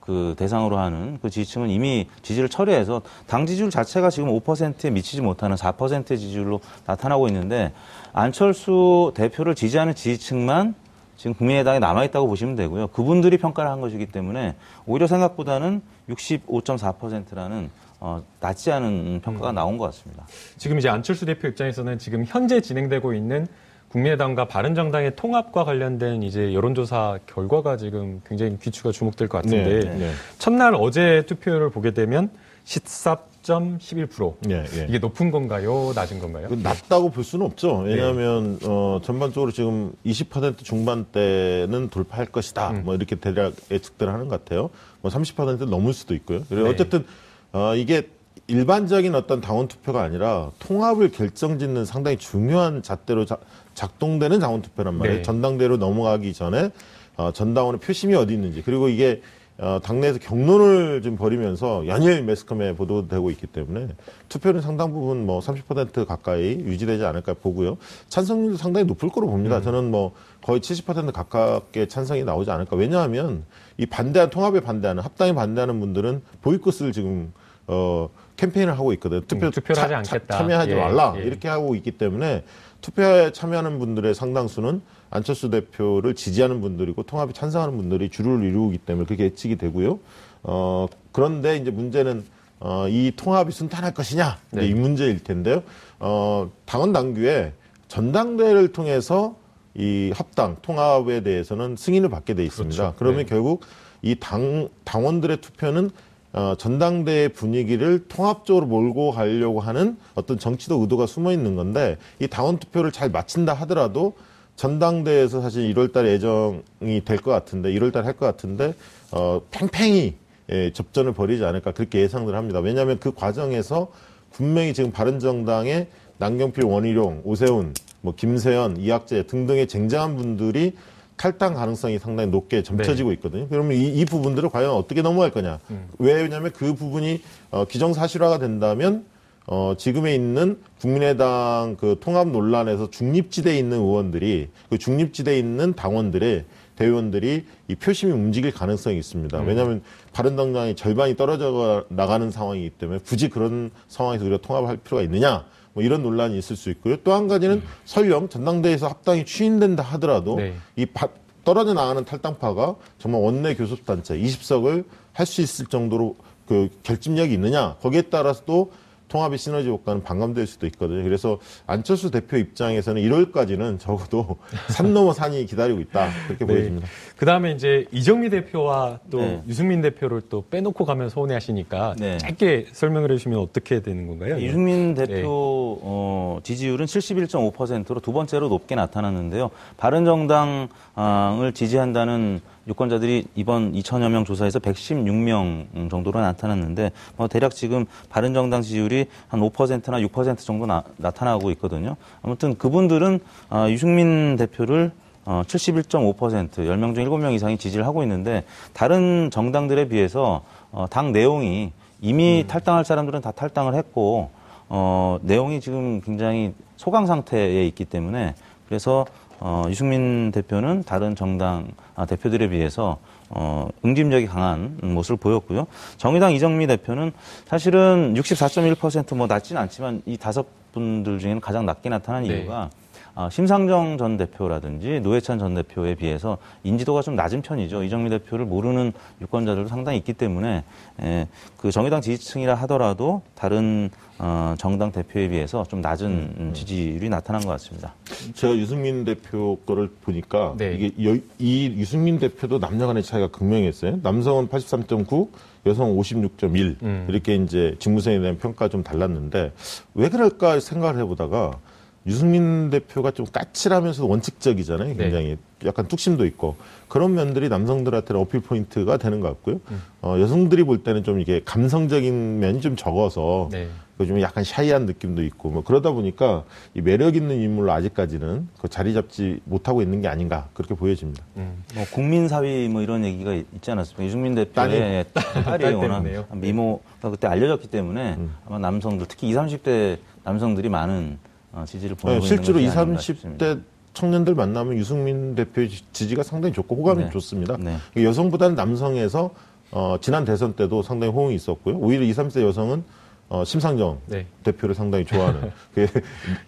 그 0.01 0.35
대상으로 0.39 0.79
하는 0.79 1.19
그 1.21 1.29
지지층은 1.29 1.69
이미 1.69 2.09
지지를 2.23 2.49
처리해서 2.49 3.03
당 3.27 3.45
지지율 3.45 3.71
자체가 3.71 4.09
지금 4.09 4.31
5%에 4.31 4.91
미치지 4.91 5.21
못하는 5.21 5.57
4%의 5.57 6.19
지지율로 6.19 6.61
나타나고 6.87 7.29
있는데 7.29 7.73
안철수 8.13 9.13
대표를 9.15 9.55
지지하는 9.55 9.95
지지층만 9.95 10.75
지금 11.17 11.35
국민의당에 11.35 11.79
남아있다고 11.79 12.27
보시면 12.27 12.57
되고요. 12.57 12.89
그분들이 12.89 13.37
평가를 13.39 13.71
한 13.71 13.81
것이기 13.81 14.07
때문에 14.07 14.57
오히려 14.87 15.07
생각보다는 15.07 15.83
65.4%라는 16.09 17.71
어, 18.01 18.21
낮지 18.41 18.73
않은 18.73 19.21
평가가 19.23 19.53
나온 19.53 19.79
것 19.79 19.85
같습니다. 19.85 20.27
지금 20.57 20.79
이제 20.79 20.89
안철수 20.89 21.25
대표 21.25 21.47
입장에서는 21.47 21.99
지금 21.99 22.25
현재 22.27 22.61
진행되고 22.61 23.15
있는 23.15 23.47
국민의당과 23.93 24.47
바른정당의 24.47 25.17
통합과 25.17 25.65
관련된 25.65 26.23
이제 26.23 26.55
여론조사 26.55 27.19
결과가 27.27 27.77
지금 27.77 28.23
굉장히 28.27 28.57
귀추가 28.59 28.91
주목될 28.91 29.29
것 29.29 29.39
같은데 29.43 29.81
네, 29.81 29.95
네. 29.99 30.11
첫날 30.39 30.75
어제 30.75 31.25
투표율을 31.27 31.71
보게 31.71 31.91
되면 31.93 32.31
14.11% 32.65 34.51
예, 34.51 34.65
예. 34.77 34.87
이게 34.89 34.99
높은 34.99 35.31
건가요, 35.31 35.93
낮은 35.95 36.21
건가요? 36.21 36.49
그 36.49 36.55
낮다고 36.55 37.11
볼 37.11 37.23
수는 37.25 37.45
없죠. 37.45 37.79
왜냐하면 37.79 38.59
어, 38.65 39.01
전반적으로 39.03 39.51
지금 39.51 39.93
20% 40.07 40.59
중반대는 40.65 41.91
돌파할 41.91 42.27
것이다. 42.27 42.71
뭐 42.85 42.95
이렇게 42.95 43.17
대략 43.17 43.53
예측들을 43.71 44.11
하는 44.13 44.29
것 44.29 44.43
같아요. 44.45 44.71
뭐 45.03 45.11
30% 45.11 45.65
넘을 45.69 45.93
수도 45.93 46.15
있고요. 46.15 46.43
그리고 46.49 46.65
네. 46.65 46.71
어쨌든 46.71 47.05
어, 47.53 47.75
이게 47.75 48.09
일반적인 48.47 49.15
어떤 49.15 49.41
당원 49.41 49.69
투표가 49.69 50.03
아니라 50.03 50.51
통합을 50.61 51.11
결정짓는 51.13 51.85
상당히 51.85 52.17
중요한 52.17 52.83
잣대로 52.83 53.25
자- 53.25 53.39
작동되는 53.75 54.39
당원 54.39 54.63
투표란 54.63 54.95
말이에요. 54.95 55.19
네. 55.19 55.23
전당대로 55.23 55.77
넘어가기 55.77 56.33
전에 56.33 56.71
어, 57.17 57.33
전당원의 57.33 57.81
표심이 57.81 58.15
어디 58.15 58.35
있는지 58.35 58.63
그리고 58.63 58.89
이게 58.89 59.23
어, 59.59 59.79
당내에서 59.83 60.19
경론을 60.19 61.03
좀 61.03 61.17
벌이면서 61.17 61.87
연일 61.87 62.25
매스컴에 62.25 62.75
보도되고 62.75 63.31
있기 63.31 63.47
때문에 63.47 63.89
투표는 64.29 64.61
상당 64.61 64.93
부분 64.93 65.27
뭐 65.27 65.41
30% 65.41 66.07
가까이 66.07 66.55
유지되지 66.55 67.05
않을까 67.05 67.35
보고요. 67.35 67.77
찬성률도 68.09 68.57
상당히 68.57 68.87
높을 68.87 69.11
거로 69.11 69.29
봅니다. 69.29 69.61
저는 69.61 69.91
뭐 69.91 70.13
거의 70.43 70.61
70% 70.61 71.13
가깝게 71.13 71.87
찬성이 71.87 72.25
나오지 72.25 72.51
않을까. 72.51 72.77
왜냐하면 72.77 73.45
이 73.77 73.87
반대한 73.87 74.31
통합에 74.31 74.61
반대하는 74.61 75.03
합당에 75.03 75.35
반대하는 75.35 75.79
분들은 75.81 76.23
보이콧을 76.41 76.93
지금 76.93 77.33
어 77.67 78.09
캠페인을 78.43 78.73
하고 78.75 78.93
있거든요. 78.95 79.21
투표 79.21 79.47
음, 79.47 79.51
투표를 79.53 79.81
하지 79.83 79.95
않겠다. 79.95 80.37
참여하지 80.39 80.73
예, 80.73 80.75
말라 80.75 81.15
예. 81.17 81.23
이렇게 81.23 81.49
하고 81.49 81.77
있기 81.77 81.93
때문에 81.93 82.43
투표에 82.81 83.31
참여하는 83.33 83.79
분들의 83.79 84.15
상당수는 84.15 84.83
안철수 85.11 85.51
대표를 85.51 86.15
지지하는 86.15 86.61
분들이고 86.61 87.05
통합에 87.05 87.33
찬성하는 87.33 87.77
분들이 87.77 88.09
주를 88.09 88.43
이루기 88.43 88.79
때문에 88.79 89.07
그게 89.07 89.25
예측이 89.25 89.57
되고요. 89.57 90.01
어 90.43 90.89
그런데 91.13 91.57
이제 91.57 91.71
문제는 91.71 92.25
어, 92.59 92.87
이 92.89 93.13
통합이 93.17 93.53
순탄할 93.53 93.93
것이냐 93.95 94.39
네. 94.51 94.67
이 94.67 94.75
문제일 94.75 95.23
텐데요. 95.23 95.63
어 96.01 96.51
당원 96.65 96.93
당규에 96.93 97.53
전당대회를 97.87 98.73
통해서 98.73 99.37
이 99.75 100.13
합당 100.15 100.57
통합에 100.63 101.23
대해서는 101.23 101.77
승인을 101.77 102.09
받게 102.09 102.35
돼 102.35 102.45
있습니다. 102.45 102.77
그렇죠. 102.83 102.97
그러면 102.99 103.19
네. 103.21 103.25
결국 103.27 103.65
이 104.03 104.17
당 104.19 104.69
당원들의 104.85 105.37
투표는 105.41 105.91
어, 106.33 106.55
전당대회 106.57 107.29
분위기를 107.29 108.07
통합적으로 108.09 108.67
몰고 108.67 109.13
가려고 109.13 109.61
하는 109.61 109.97
어떤 110.15 110.39
정치적 110.39 110.81
의도가 110.81 111.07
숨어 111.07 111.33
있는 111.33 111.57
건데 111.57 111.99
이 112.21 112.27
당원 112.27 112.59
투표를 112.59 112.91
잘 112.91 113.11
마친다 113.11 113.53
하더라도 113.55 114.15
전당대회에서 114.57 115.41
사실 115.43 115.73
1월달에 115.75 116.07
예정이 116.09 117.05
될 117.05 117.19
것 117.19 117.31
같은데 117.31 117.73
1월달에 117.73 118.03
할것 118.03 118.19
같은데 118.21 118.75
어, 119.11 119.43
팽팽히 119.51 120.15
예, 120.51 120.73
접전을 120.73 121.13
벌이지 121.13 121.45
않을까 121.45 121.73
그렇게 121.73 122.01
예상을 122.01 122.35
합니다. 122.35 122.61
왜냐하면 122.61 122.99
그 122.99 123.13
과정에서 123.15 123.89
분명히 124.33 124.75
지금 124.75 124.91
바른정당의 124.91 125.87
남경필, 126.19 126.65
원희룡, 126.65 127.23
오세훈, 127.25 127.75
뭐 128.01 128.15
김세연, 128.15 128.79
이학재 128.79 129.27
등등의 129.27 129.69
쟁쟁한 129.69 130.17
분들이 130.17 130.75
탈당 131.23 131.55
가능성이 131.55 132.01
상당히 132.01 132.31
높게 132.33 132.65
점쳐지고 132.65 133.13
있거든요. 133.13 133.47
그러면 133.49 133.77
이, 133.77 133.87
이 133.87 134.05
부분들을 134.05 134.49
과연 134.49 134.73
어떻게 134.73 135.03
넘어갈 135.03 135.31
거냐? 135.31 135.61
왜냐하면 135.99 136.51
그 136.51 136.75
부분이 136.75 137.21
어, 137.53 137.65
기정사실화가 137.65 138.41
된다면 138.41 139.05
어, 139.47 139.75
지금에 139.79 140.17
있는 140.17 140.59
국민의당 140.81 141.77
그 141.79 141.97
통합 142.01 142.27
논란에서 142.27 142.91
중립지대에 142.91 143.57
있는 143.57 143.79
의원들이 143.79 144.49
그 144.69 144.79
중립지대에 144.79 145.39
있는 145.39 145.75
당원들의 145.75 146.45
대의원들이 146.75 147.45
이 147.69 147.75
표심이 147.77 148.11
움직일 148.11 148.51
가능성이 148.51 148.99
있습니다. 148.99 149.43
왜냐하면 149.43 149.83
바른정당이 150.13 150.75
절반이 150.75 151.17
떨어져 151.17 151.85
나가는 151.89 152.29
상황이기 152.33 152.71
때문에 152.71 152.99
굳이 153.07 153.29
그런 153.29 153.71
상황에서 153.87 154.25
우리가 154.25 154.43
통합할 154.43 154.79
필요가 154.79 155.05
있느냐? 155.05 155.45
뭐 155.75 155.83
이런 155.83 156.03
논란이 156.03 156.37
있을 156.39 156.57
수 156.57 156.71
있고요. 156.71 156.97
또 156.99 157.13
한 157.15 157.29
가지는 157.29 157.63
설령 157.85 158.29
전당대회에서 158.29 158.89
합당이 158.89 159.25
추인된다 159.25 159.83
하더라도 159.83 160.37
네. 160.37 160.55
이 160.77 160.87
바- 160.87 161.09
떨어져 161.45 161.75
나가는 161.75 162.05
탈당파가 162.05 162.77
정말 162.99 163.21
원내 163.23 163.55
교섭단체 163.57 164.17
20석을 164.19 164.85
할 165.13 165.27
수 165.27 165.41
있을 165.43 165.67
정도로 165.67 166.17
그 166.47 166.69
결집력이 166.83 167.33
있느냐 167.35 167.77
거기에 167.83 168.03
따라서 168.03 168.43
또 168.47 168.71
통합의 169.13 169.37
시너지 169.37 169.69
효과는 169.69 170.03
반감될 170.03 170.47
수도 170.47 170.67
있거든요. 170.69 171.03
그래서 171.03 171.39
안철수 171.67 172.11
대표 172.11 172.39
입장에서는 172.39 173.03
1월까지는 173.03 173.79
적어도 173.79 174.39
산 174.69 174.95
넘어 174.95 175.13
산이 175.13 175.45
기다리고 175.45 175.81
있다 175.81 176.09
그렇게 176.27 176.47
보여집니다. 176.47 176.89
그 177.19 177.27
다음에 177.27 177.53
이제 177.53 177.85
이정미 177.93 178.31
대표와 178.31 179.01
또 179.11 179.19
네. 179.19 179.43
유승민 179.47 179.83
대표를 179.83 180.23
또 180.31 180.45
빼놓고 180.49 180.87
가면 180.87 181.11
서운해하시니까 181.11 181.97
네. 181.99 182.17
짧게 182.17 182.69
설명을 182.73 183.13
해주시면 183.13 183.39
어떻게 183.39 183.83
되는 183.83 184.07
건가요? 184.07 184.39
이승민 184.39 184.95
네. 184.95 185.07
대표 185.07 185.79
어, 185.83 186.39
지지율은 186.43 186.87
71.5%로 186.87 188.01
두 188.01 188.13
번째로 188.15 188.49
높게 188.49 188.75
나타났는데요. 188.75 189.51
바른정당을 189.77 191.53
지지한다는 191.53 192.41
유권자들이 192.67 193.27
이번 193.35 193.73
2천여 193.73 194.11
명 194.11 194.25
조사에서 194.25 194.59
116명 194.59 195.91
정도로 195.91 196.21
나타났는데 196.21 196.93
뭐 197.17 197.29
대략 197.29 197.55
지금 197.55 197.87
바른정당 198.09 198.63
지지율이 198.63 199.07
한 199.29 199.41
5%나 199.41 199.99
6% 199.99 200.39
정도 200.39 200.67
나, 200.67 200.83
타나고 201.11 201.51
있거든요. 201.53 201.97
아무튼 202.23 202.57
그분들은 202.57 203.21
어, 203.51 203.67
유승민 203.69 204.37
대표를 204.37 204.93
어, 205.25 205.43
71.5% 205.47 206.51
10명 206.51 206.95
중 206.95 207.05
7명 207.05 207.35
이상이 207.35 207.57
지지를 207.57 207.87
하고 207.87 208.03
있는데 208.03 208.45
다른 208.73 209.31
정당들에 209.31 209.89
비해서 209.89 210.43
어, 210.73 210.87
당 210.91 211.13
내용이 211.13 211.73
이미 212.01 212.43
음. 212.43 212.47
탈당할 212.47 212.85
사람들은 212.85 213.21
다 213.21 213.31
탈당을 213.31 213.75
했고 213.75 214.31
어, 214.69 215.19
내용이 215.23 215.61
지금 215.61 216.01
굉장히 216.01 216.55
소강 216.77 217.07
상태에 217.07 217.67
있기 217.67 217.85
때문에 217.85 218.35
그래서 218.67 219.07
어, 219.45 219.65
유승민 219.69 220.31
대표는 220.31 220.85
다른 220.85 221.17
정당 221.17 221.67
아, 221.97 222.07
대표들에 222.07 222.49
비해서 222.49 222.99
어, 223.29 223.69
응집력이 223.85 224.27
강한 224.27 224.79
모습을 224.81 225.17
보였고요. 225.17 225.67
정의당 225.97 226.33
이정미 226.33 226.69
대표는 226.69 227.11
사실은 227.47 228.15
64.1%뭐 228.15 229.27
낮지는 229.27 229.61
않지만 229.63 230.03
이 230.07 230.17
다섯 230.17 230.47
분들 230.73 231.19
중에는 231.19 231.41
가장 231.41 231.67
낮게 231.67 231.89
나타난 231.89 232.23
네. 232.23 232.39
이유가 232.39 232.71
어, 233.15 233.29
심상정 233.31 233.99
전 233.99 234.17
대표라든지 234.17 235.01
노회찬 235.01 235.39
전 235.39 235.55
대표에 235.55 235.95
비해서 235.95 236.39
인지도가 236.65 237.03
좀 237.03 237.15
낮은 237.15 237.43
편이죠. 237.43 237.83
이정미 237.83 238.09
대표를 238.11 238.47
모르는 238.47 238.93
유권자들도 239.21 239.69
상당히 239.69 239.99
있기 239.99 240.15
때문에 240.15 240.65
에, 241.01 241.29
그 241.59 241.71
정의당 241.71 242.01
지지층이라 242.01 242.55
하더라도 242.55 243.23
다른 243.35 243.91
어, 244.19 244.55
정당 244.57 244.93
대표에 244.93 245.29
비해서 245.29 245.65
좀 245.65 245.81
낮은 245.81 246.07
음, 246.07 246.35
음. 246.39 246.55
지지율이 246.55 247.09
나타난 247.09 247.43
것 247.43 247.49
같습니다. 247.49 247.95
제가 248.35 248.57
유승민 248.57 249.05
대표 249.05 249.59
거를 249.67 249.91
보니까 250.01 250.55
네. 250.57 250.75
이게 250.75 251.11
여, 251.11 251.19
이 251.39 251.67
유승민 251.77 252.19
대표도 252.19 252.61
남녀 252.61 252.87
간의 252.87 253.03
차이가 253.03 253.29
극명했어요. 253.29 253.99
남성은 254.03 254.49
83.9, 254.49 255.29
여성 255.67 255.97
56.1 255.97 256.83
음. 256.83 257.07
이렇게 257.09 257.35
이제 257.35 257.75
직무생에 257.79 258.21
대한 258.21 258.39
평가 258.39 258.69
좀 258.69 258.83
달랐는데 258.83 259.53
왜 259.95 260.09
그럴까 260.09 260.61
생각을 260.61 261.01
해보다가 261.01 261.59
유승민 262.07 262.71
대표가 262.71 263.11
좀 263.13 263.27
까칠하면서 263.27 264.07
원칙적이잖아요. 264.07 264.89
네. 264.89 264.95
굉장히 264.97 265.29
네. 265.61 265.69
약간 265.69 265.87
뚝심도 265.87 266.27
있고 266.27 266.57
그런 266.89 267.15
면들이 267.15 267.49
남성들한테는 267.49 268.21
어필 268.21 268.41
포인트가 268.41 268.97
되는 268.97 269.21
것 269.21 269.29
같고요. 269.29 269.61
음. 269.71 269.83
어, 270.03 270.17
여성들이 270.19 270.65
볼 270.65 270.83
때는 270.83 271.05
좀 271.05 271.21
이게 271.21 271.41
감성적인 271.45 272.41
면이 272.41 272.61
좀 272.61 272.75
적어서 272.77 273.49
네. 273.53 273.69
좀 274.05 274.21
약간 274.21 274.43
샤이한 274.43 274.87
느낌도 274.87 275.23
있고 275.23 275.51
뭐 275.51 275.63
그러다 275.63 275.93
보니까 275.93 276.43
이 276.75 276.81
매력 276.81 277.15
있는 277.15 277.41
인물로 277.41 277.71
아직까지는 277.71 278.49
그 278.61 278.69
자리 278.69 278.95
잡지 278.95 279.39
못하고 279.45 279.81
있는 279.81 280.01
게 280.01 280.09
아닌가 280.09 280.49
그렇게 280.55 280.75
보여집니다. 280.75 281.23
음. 281.37 281.63
뭐 281.77 281.85
국민 281.93 282.27
사위 282.27 282.69
뭐 282.69 282.83
이런 282.83 283.05
얘기가 283.05 283.33
있지 283.35 283.71
않았습니까? 283.71 284.05
유승민 284.05 284.35
대표의 284.35 285.05
딸이, 285.13 285.45
딸이 285.45 285.75
워낙 285.75 286.05
미모가 286.33 287.11
그때 287.11 287.29
알려졌기 287.29 287.69
때문에 287.69 288.15
음. 288.15 288.35
아마 288.45 288.59
남성들 288.59 289.07
특히 289.09 289.29
20, 289.29 289.63
30대 289.63 289.99
남성들이 290.25 290.69
많은 290.69 291.19
어, 291.23 291.32
지지를 291.67 291.97
보내고 291.97 292.21
네, 292.21 292.27
실제로 292.27 292.59
20, 292.59 292.75
30대 292.75 293.63
청년들 293.95 294.35
만나면 294.35 294.77
유승민 294.77 295.35
대표의 295.35 295.69
지지가 295.93 296.23
상당히 296.23 296.55
좋고 296.55 296.77
호감이 296.77 297.05
네. 297.05 297.11
좋습니다. 297.11 297.57
네. 297.59 297.77
여성보다는 297.97 298.55
남성에서 298.55 299.31
어, 299.71 299.97
지난 300.01 300.25
대선 300.25 300.55
때도 300.55 300.83
상당히 300.83 301.13
호응이 301.13 301.35
있었고요. 301.35 301.77
오히려 301.77 302.05
20, 302.05 302.17
30대 302.25 302.43
여성은 302.43 302.85
어, 303.29 303.45
심상정 303.45 303.99
네. 304.07 304.27
대표를 304.45 304.75
상당히 304.75 305.05
좋아하는 305.07 305.51
그, 305.75 305.87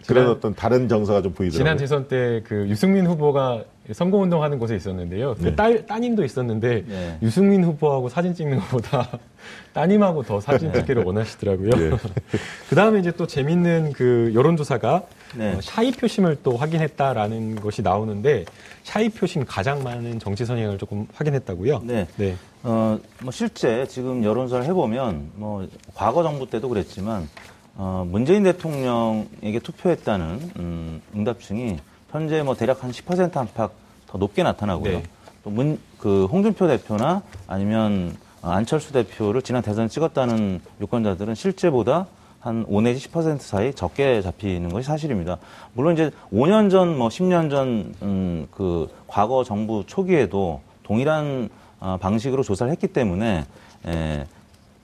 그런 0.06 0.28
어떤 0.28 0.54
다른 0.54 0.88
정서가 0.88 1.22
좀 1.22 1.32
보이더라고요. 1.32 1.58
지난 1.58 1.76
대선 1.76 2.08
때 2.08 2.42
그 2.44 2.66
유승민 2.68 3.06
후보가 3.06 3.64
선거운동 3.92 4.42
하는 4.42 4.58
곳에 4.58 4.74
있었는데요. 4.76 5.34
그 5.34 5.42
네. 5.42 5.54
딸, 5.54 5.86
따님도 5.86 6.24
있었는데 6.24 6.84
네. 6.86 7.18
유승민 7.22 7.62
후보하고 7.64 8.08
사진 8.08 8.34
찍는 8.34 8.58
것보다 8.60 9.18
따님하고 9.74 10.22
더 10.22 10.40
사진 10.40 10.72
네. 10.72 10.78
찍기를 10.78 11.04
원하시더라고요. 11.04 11.70
네. 11.70 11.90
그 12.70 12.74
다음에 12.74 13.00
이제 13.00 13.10
또 13.10 13.26
재밌는 13.26 13.92
그 13.92 14.32
여론조사가 14.34 15.02
네. 15.36 15.54
어, 15.54 15.60
샤이 15.60 15.90
표심을 15.90 16.38
또 16.42 16.56
확인했다라는 16.56 17.56
것이 17.56 17.82
나오는데 17.82 18.46
샤이 18.84 19.10
표심 19.10 19.44
가장 19.44 19.82
많은 19.82 20.18
정치 20.18 20.46
성향을 20.46 20.78
조금 20.78 21.06
확인했다고요. 21.12 21.82
네. 21.84 22.06
네. 22.16 22.36
어, 22.62 22.98
뭐 23.20 23.30
실제 23.30 23.86
지금 23.86 24.24
여론조사를 24.24 24.64
해보면 24.66 25.32
뭐 25.34 25.68
과거 25.94 26.22
정부 26.22 26.48
때도 26.48 26.70
그랬지만 26.70 27.28
어, 27.76 28.06
문재인 28.08 28.44
대통령에게 28.44 29.58
투표했다는 29.58 30.50
음, 30.56 31.02
응답층이 31.14 31.78
현재 32.14 32.44
뭐 32.44 32.54
대략 32.54 32.84
한 32.84 32.92
10% 32.92 33.36
안팎 33.36 33.72
더 34.06 34.18
높게 34.18 34.44
나타나고요. 34.44 34.98
네. 34.98 35.02
또 35.42 35.50
문, 35.50 35.80
그 35.98 36.26
홍준표 36.26 36.68
대표나 36.68 37.22
아니면 37.48 38.16
안철수 38.40 38.92
대표를 38.92 39.42
지난 39.42 39.62
대선 39.62 39.88
찍었다는 39.88 40.60
유권자들은 40.80 41.34
실제보다 41.34 42.06
한 42.38 42.64
5 42.68 42.82
내지 42.82 43.08
10% 43.10 43.40
사이 43.40 43.74
적게 43.74 44.22
잡히는 44.22 44.68
것이 44.68 44.86
사실입니다. 44.86 45.38
물론 45.72 45.94
이제 45.94 46.12
5년 46.32 46.70
전, 46.70 46.96
뭐 46.96 47.08
10년 47.08 47.50
전, 47.50 47.92
음, 48.02 48.46
그 48.52 48.88
과거 49.08 49.42
정부 49.42 49.82
초기에도 49.84 50.60
동일한 50.84 51.48
어, 51.80 51.96
방식으로 52.00 52.44
조사를 52.44 52.70
했기 52.70 52.86
때문에 52.86 53.44
에, 53.88 54.24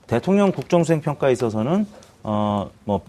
대통령 0.07 0.51
국정수행 0.51 0.99
평가에 0.99 1.31
있어서는 1.31 1.87
어, 2.23 2.69
뭐, 2.83 2.99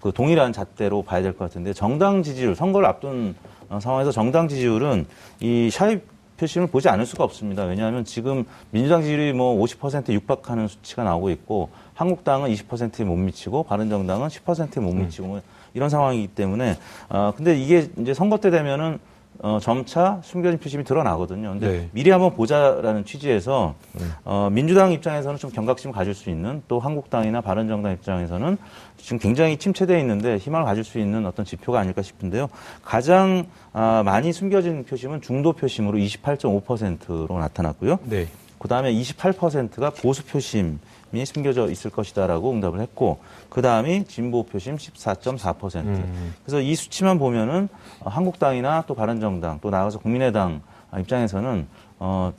그 0.00 0.12
동일한 0.12 0.52
잣대로 0.52 1.02
봐야 1.02 1.20
될 1.22 1.32
것 1.32 1.46
같은데 1.46 1.72
정당 1.72 2.22
지지율, 2.22 2.54
선거를 2.54 2.86
앞둔 2.86 3.34
어, 3.44 3.51
상황에서 3.80 4.12
정당 4.12 4.48
지지율은 4.48 5.06
이 5.40 5.70
샤이 5.70 6.00
표심을 6.36 6.66
보지 6.66 6.88
않을 6.88 7.06
수가 7.06 7.22
없습니다. 7.24 7.64
왜냐하면 7.64 8.04
지금 8.04 8.44
민주당 8.70 9.02
지지율이 9.02 9.32
뭐 9.32 9.62
50% 9.64 10.12
육박하는 10.12 10.66
수치가 10.66 11.04
나오고 11.04 11.30
있고 11.30 11.70
한국당은 11.94 12.50
20%에 12.50 13.04
못 13.04 13.16
미치고 13.16 13.64
바른정당은 13.64 14.28
10%에 14.28 14.80
못 14.80 14.92
미치고 14.92 15.26
뭐 15.28 15.42
이런 15.74 15.88
상황이기 15.88 16.28
때문에 16.28 16.76
어 17.08 17.32
근데 17.36 17.56
이게 17.56 17.88
이제 17.98 18.12
선거 18.12 18.38
때 18.38 18.50
되면은 18.50 18.98
어, 19.38 19.58
점차 19.60 20.20
숨겨진 20.22 20.58
표심이 20.60 20.84
드러나거든요. 20.84 21.50
근데 21.50 21.68
네. 21.68 21.88
미리 21.92 22.10
한번 22.10 22.34
보자라는 22.34 23.04
취지에서 23.04 23.74
네. 23.92 24.04
어, 24.24 24.48
민주당 24.52 24.92
입장에서는 24.92 25.38
좀 25.38 25.50
경각심을 25.50 25.94
가질 25.94 26.14
수 26.14 26.30
있는 26.30 26.62
또 26.68 26.78
한국당이나 26.78 27.40
바른정당 27.40 27.92
입장에서는 27.92 28.56
지금 28.98 29.18
굉장히 29.18 29.56
침체되어 29.56 29.98
있는데 29.98 30.36
희망을 30.36 30.64
가질 30.64 30.84
수 30.84 30.98
있는 30.98 31.26
어떤 31.26 31.44
지표가 31.44 31.80
아닐까 31.80 32.02
싶은데요. 32.02 32.48
가장 32.84 33.46
아, 33.72 34.02
많이 34.04 34.32
숨겨진 34.32 34.84
표심은 34.84 35.22
중도 35.22 35.52
표심으로 35.52 35.98
28.5%로 35.98 37.38
나타났고요. 37.38 37.98
네. 38.04 38.28
그 38.58 38.68
다음에 38.68 38.92
28%가 38.92 39.90
보수 39.90 40.24
표심 40.24 40.78
이 41.12 41.24
숨겨져 41.24 41.70
있을 41.70 41.90
것이다라고 41.90 42.50
응답을 42.52 42.80
했고, 42.80 43.18
그 43.48 43.62
다음이 43.62 44.04
진보 44.04 44.44
표심 44.44 44.76
14.4%. 44.76 45.84
음. 45.84 46.34
그래서 46.44 46.60
이 46.60 46.74
수치만 46.74 47.18
보면은 47.18 47.68
어, 48.00 48.08
한국당이나 48.08 48.84
또 48.86 48.94
바른정당 48.94 49.58
또 49.60 49.70
나가서 49.70 49.98
국민의당 49.98 50.62
입장에서는 50.98 51.66
어, 51.98 52.32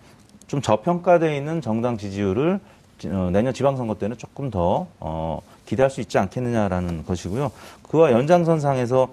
좀 0.48 0.62
저평가되어 0.62 1.34
있는 1.34 1.62
정당 1.62 1.98
지지율을 1.98 2.60
어, 3.06 3.30
내년 3.32 3.54
지방선거 3.54 3.96
때는 3.96 4.18
조금 4.18 4.50
더 4.50 4.88
어, 5.00 5.40
기대할 5.66 5.90
수 5.90 6.02
있지 6.02 6.18
않겠느냐라는 6.18 7.06
것이고요. 7.06 7.52
그와 7.90 8.12
연장선상에서 8.12 9.10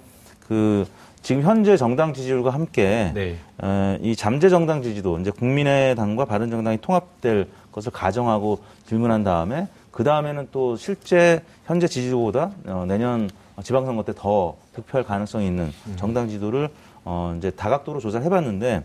그 0.47 0.87
지금 1.23 1.43
현재 1.43 1.77
정당 1.77 2.15
지지율과 2.15 2.51
함께 2.51 3.13
네. 3.15 3.37
어, 3.59 3.97
이 4.01 4.17
잠재 4.17 4.49
정당 4.49 4.83
지지도 4.83 5.19
이제 5.19 5.31
국민의당과 5.31 6.25
바른정당이 6.25 6.79
통합될 6.81 7.47
것을 7.73 7.93
가정하고 7.93 8.61
질문한 8.87 9.25
다음에 9.25 9.69
그 9.91 10.05
다음에는 10.05 10.49
또 10.53 10.77
실제 10.77 11.43
현재 11.67 11.87
지지도보다 11.87 12.51
어, 12.67 12.85
내년 12.87 13.31
지방선거 13.63 14.05
때 14.05 14.13
더 14.15 14.57
득표할 14.75 15.05
가능성이 15.05 15.47
있는 15.47 15.73
음. 15.87 15.97
정당 15.97 16.29
지도를 16.29 16.69
어, 17.05 17.35
이제 17.39 17.51
다각도로 17.51 18.01
조사를 18.01 18.25
해봤는데 18.27 18.85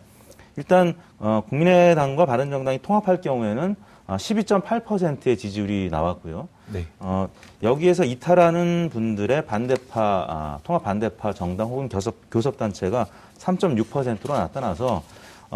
일단 0.57 0.95
어, 1.19 1.43
국민의당과 1.49 2.25
바른정당이 2.25 2.79
통합할 2.81 3.21
경우에는 3.21 3.75
12.8%의 4.07 5.33
아, 5.33 5.35
지지율이 5.35 5.89
나왔고요. 5.91 6.47
네. 6.71 6.85
어, 6.99 7.27
여기에서 7.63 8.03
이탈하는 8.03 8.89
분들의 8.91 9.45
반대파, 9.45 10.25
아, 10.29 10.59
통합 10.63 10.83
반대파 10.83 11.33
정당 11.33 11.67
혹은 11.69 11.89
교섭, 11.89 12.15
교섭단체가 12.29 13.07
3.6%로 13.39 14.33
나타나서 14.33 15.03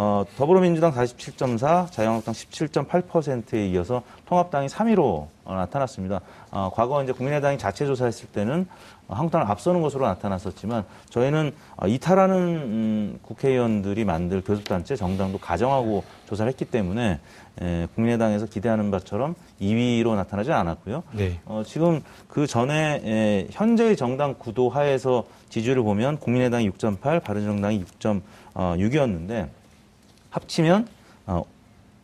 어, 0.02 0.24
더불어민주당 0.38 0.94
47.4, 0.94 1.92
자유한국당 1.92 2.34
17.8%에 2.34 3.68
이어서 3.68 4.02
통합당이 4.28 4.68
3위로 4.68 5.28
어, 5.44 5.56
나타났습니다. 5.56 6.22
어, 6.52 6.72
과거 6.74 7.04
이제 7.04 7.12
국민의당이 7.12 7.58
자체 7.58 7.86
조사했을 7.86 8.30
때는 8.30 8.66
한국당을 9.10 9.46
앞서는 9.48 9.82
것으로 9.82 10.06
나타났었지만 10.06 10.86
저희는 11.10 11.52
어, 11.76 11.88
이탈하는 11.88 12.38
음, 12.38 13.20
국회의원들이 13.24 14.06
만들 14.06 14.42
교섭단체 14.42 14.96
정당도 14.96 15.38
가정하고 15.38 16.06
조사를 16.30 16.50
했기 16.50 16.64
때문에 16.64 17.20
에, 17.62 17.88
국민의당에서 17.94 18.46
기대하는 18.46 18.92
바처럼 18.92 19.36
2위로 19.60 20.16
나타나지 20.16 20.54
않았고요. 20.54 21.04
네. 21.12 21.42
어, 21.44 21.64
지금 21.66 22.00
그 22.30 22.48
전에 22.48 23.02
에, 23.04 23.48
현재의 23.52 23.98
정당 23.98 24.36
구도 24.40 24.70
하에서 24.70 25.26
지지율을 25.50 25.84
보면 25.84 26.20
국민의당이 26.20 26.70
6.8, 26.70 27.22
바른정당이 27.22 27.84
6.6이었는데 27.84 29.59
합치면 30.30 30.88
어, 31.28 31.44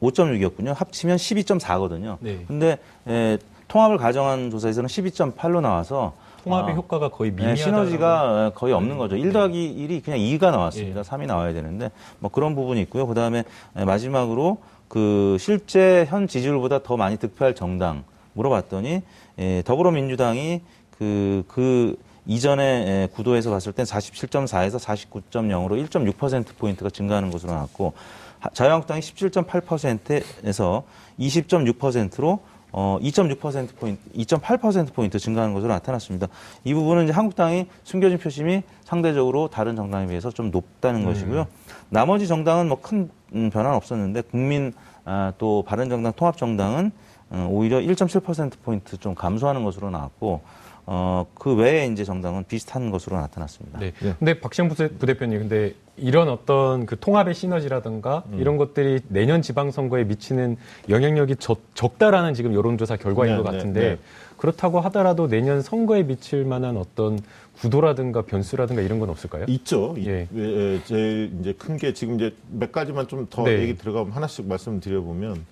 5.6이었군요. 0.02 0.74
합치면 0.76 1.18
12.4거든요. 1.18 2.18
네. 2.20 2.44
근데 2.48 2.78
에, 3.08 3.38
통합을 3.68 3.98
가정한 3.98 4.52
조사에서는 4.52 4.88
12.8로 4.88 5.62
나와서 5.62 6.14
통합의 6.44 6.74
아, 6.74 6.76
효과가 6.76 7.10
거의 7.10 7.32
네, 7.32 7.38
미미하다. 7.38 7.62
시너지가 7.62 8.52
거의 8.54 8.74
없는 8.74 8.98
거죠. 8.98 9.16
1 9.16 9.34
더하기 9.34 9.88
1이 9.90 10.04
그냥 10.04 10.20
2가 10.20 10.52
나왔습니다. 10.52 11.00
예. 11.00 11.04
3이 11.04 11.26
나와야 11.26 11.54
되는데 11.54 11.90
뭐 12.20 12.30
그런 12.30 12.54
부분이 12.56 12.80
있고요. 12.84 13.08
그다음에 13.08 13.44
마지막으로 13.74 14.58
그 14.88 15.38
실제 15.40 16.06
현 16.08 16.28
지지율보다 16.28 16.84
더 16.84 16.98
많이 16.98 17.18
득표할 17.18 17.56
정당 17.56 18.04
물어봤더니 18.34 19.02
에, 19.40 19.62
더불어민주당이 19.64 20.62
그, 20.98 21.44
그 21.48 21.96
이전에 22.28 22.64
에, 22.64 23.08
구도에서 23.14 23.50
봤을 23.52 23.72
땐 23.72 23.86
47.4에서 23.86 24.80
49.0으로 24.80 25.88
1.6%포인트가 25.88 26.90
증가하는 26.90 27.30
것으로 27.32 27.54
나왔고 27.54 27.94
하- 28.40 28.50
자유한국당이 28.50 29.02
17.8%에서 29.02 30.84
20.6%로 31.20 32.40
어, 32.78 32.98
2.6%포인트, 33.02 34.02
2.8%포인트 34.18 35.18
증가하는 35.18 35.54
것으로 35.54 35.72
나타났습니다. 35.72 36.28
이 36.66 36.74
부분은 36.74 37.06
이제 37.06 37.14
한국당이 37.14 37.68
숨겨진 37.86 38.18
표심이 38.18 38.64
상대적으로 38.84 39.48
다른 39.48 39.78
정당에 39.78 40.08
비해서 40.08 40.30
좀 40.30 40.52
높다는 40.52 41.06
것이고요. 41.06 41.48
나머지 41.90 42.28
정당은 42.28 42.68
뭐 42.68 42.80
큰 42.82 43.10
변화는 43.52 43.76
없었는데 43.78 44.22
국민 44.22 44.74
아, 45.06 45.32
또 45.38 45.64
바른정당 45.66 46.14
통합정당은 46.14 46.92
어, 47.30 47.48
오히려 47.50 47.80
1.7%포인트 47.80 48.98
좀 48.98 49.16
감소하는 49.16 49.64
것으로 49.64 49.90
나왔고 49.90 50.42
어, 50.88 51.26
그 51.34 51.56
외에 51.56 51.88
이제 51.88 52.04
정당은 52.04 52.46
비슷한 52.48 52.92
것으로 52.92 53.18
나타났습니다. 53.18 53.80
네. 53.80 53.92
근데 54.20 54.40
박시영 54.40 54.70
부대- 54.70 54.90
부대표님, 54.90 55.40
근데 55.40 55.74
이런 55.98 56.30
어떤 56.30 56.86
그 56.86 57.00
통합의 57.00 57.34
시너지라든가 57.34 58.24
음. 58.32 58.40
이런 58.40 58.58
것들이 58.58 59.00
내년 59.08 59.42
지방선거에 59.42 60.04
미치는 60.04 60.58
영향력이 60.90 61.38
적, 61.38 61.62
적다라는 61.74 62.34
지금 62.36 62.54
여론조사 62.54 62.98
결과인 62.98 63.36
네, 63.38 63.42
것 63.42 63.50
네, 63.50 63.58
같은데 63.58 63.80
네. 63.82 63.98
그렇다고 64.38 64.80
하더라도 64.82 65.28
내년 65.28 65.62
선거에 65.62 66.04
미칠 66.04 66.44
만한 66.46 66.78
어떤 66.78 67.18
구도라든가 67.62 68.24
변수라든가 68.24 68.82
이런 68.82 69.00
건 69.00 69.10
없을까요? 69.10 69.46
있죠. 69.48 69.96
이- 69.98 70.08
예. 70.08 70.28
예, 70.36 70.82
제일 70.84 71.32
이제 71.40 71.54
큰 71.54 71.78
게 71.78 71.94
지금 71.94 72.16
이제 72.16 72.36
몇 72.52 72.72
가지만 72.72 73.08
좀더 73.08 73.44
네. 73.46 73.60
얘기 73.62 73.76
들어가면 73.78 74.12
하나씩 74.12 74.46
말씀드려보면 74.48 75.46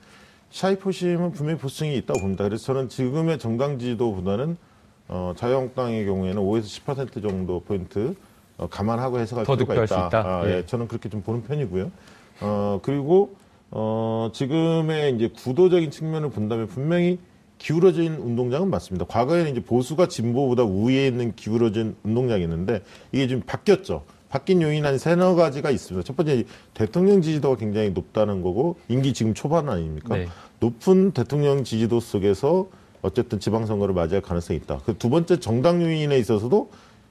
샤이 0.52 0.78
포심은 0.78 1.32
분명히 1.32 1.58
보수층이 1.60 1.96
있다고 1.98 2.20
봅니다. 2.20 2.44
그래서 2.44 2.66
저는 2.66 2.90
지금의 2.90 3.40
정당 3.40 3.80
지지도보다는 3.80 4.58
어, 5.08 5.34
자유한국당의 5.36 6.06
경우에는 6.06 6.42
5에서 6.42 6.64
10% 6.64 7.22
정도 7.22 7.60
포인트 7.62 8.16
어, 8.58 8.68
감안하고 8.68 9.20
해석할 9.20 9.46
더 9.46 9.56
필요가 9.56 9.84
있다. 9.84 10.08
있다? 10.08 10.20
아, 10.20 10.48
예. 10.48 10.58
예. 10.58 10.66
저는 10.66 10.88
그렇게 10.88 11.10
좀 11.10 11.22
보는 11.22 11.44
편이고요. 11.44 11.92
어, 12.42 12.80
그리고 12.84 13.36
어, 13.72 14.30
지금의 14.34 15.16
이제 15.16 15.30
구도적인 15.30 15.92
측면을 15.92 16.30
본다면 16.30 16.68
분명히 16.68 17.20
기울어진 17.58 18.16
운동장은 18.16 18.70
맞습니다. 18.70 19.06
과거에는 19.06 19.52
이제 19.52 19.64
보수가 19.64 20.08
진보보다 20.08 20.64
우위에 20.64 21.08
있는 21.08 21.34
기울어진 21.36 21.96
운동장이 22.04 22.44
있는데 22.44 22.82
이게 23.12 23.28
지금 23.28 23.42
바뀌었죠. 23.46 24.04
바뀐 24.30 24.62
요인 24.62 24.86
한 24.86 24.98
세너 24.98 25.36
가지가 25.36 25.70
있습니다. 25.70 26.04
첫 26.06 26.18
번째 26.18 26.44
대통령 26.74 27.22
지지도가 27.22 27.56
굉장히 27.56 27.92
높다는 27.92 28.42
거고 28.42 28.78
임기 28.90 29.14
지금 29.14 29.34
초반 29.34 29.70
아닙니까? 29.70 30.18
네. 30.18 30.28
높은 30.60 31.12
대통령 31.12 31.64
지지도 31.64 32.00
속에서 32.00 32.68
어쨌든 33.04 33.40
지방선거를 33.40 33.94
맞이할 33.94 34.22
가능성이 34.22 34.58
있다. 34.64 34.80
그 34.80 34.94
두 34.98 35.10
번째 35.10 35.40
정당 35.40 35.82
요인에 35.82 36.18
있어서도 36.18 36.70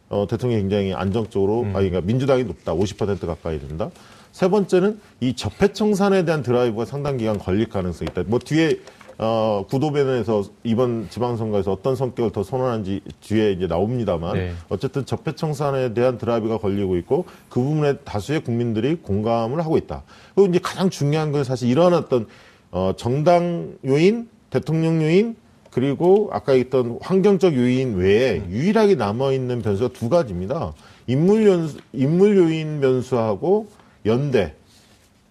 어, 0.09 0.27
대통령이 0.29 0.63
굉장히 0.63 0.93
안정적으로, 0.93 1.63
아니, 1.75 1.89
그러니까 1.89 2.01
민주당이 2.03 2.45
높다. 2.45 2.75
50% 2.75 3.27
가까이 3.27 3.59
된다. 3.59 3.91
세 4.31 4.49
번째는 4.49 5.01
이 5.21 5.35
적폐청산에 5.35 6.25
대한 6.25 6.43
드라이브가 6.43 6.85
상당 6.85 7.17
기간 7.17 7.39
걸릴 7.39 7.69
가능성이 7.69 8.11
있다. 8.11 8.25
뭐 8.27 8.39
뒤에, 8.39 8.79
어, 9.19 9.65
구도변에서 9.71 10.45
이번 10.65 11.09
지방선거에서 11.09 11.73
어떤 11.73 11.97
성격을 11.97 12.33
더 12.33 12.43
선호하는지 12.43 13.01
뒤에 13.21 13.53
이제 13.53 13.67
나옵니다만 13.67 14.35
네. 14.35 14.53
어쨌든 14.69 15.07
적폐청산에 15.07 15.95
대한 15.95 16.19
드라이브가 16.19 16.59
걸리고 16.59 16.97
있고 16.97 17.25
그 17.49 17.61
부분에 17.61 17.99
다수의 17.99 18.41
국민들이 18.41 18.97
공감을 18.97 19.61
하고 19.61 19.77
있다. 19.79 20.03
그리고 20.35 20.51
이제 20.51 20.59
가장 20.63 20.91
중요한 20.91 21.33
건 21.33 21.45
사실 21.45 21.69
이런 21.69 21.95
어떤 21.95 22.27
어, 22.71 22.93
정당 22.97 23.77
요인, 23.87 24.29
대통령 24.51 25.03
요인, 25.03 25.37
그리고 25.73 26.29
아까 26.33 26.53
있던 26.53 26.99
환경적 27.01 27.57
요인 27.57 27.97
외에 27.97 28.43
유일하게 28.49 28.95
남아있는 28.95 29.63
변수가 29.63 29.95
두 29.95 30.09
가지입니다. 30.09 30.75
인물 31.07 31.47
연수, 31.47 31.79
인물 31.95 32.37
요인 32.37 32.81
변수하고 32.81 33.69
연대, 34.05 34.55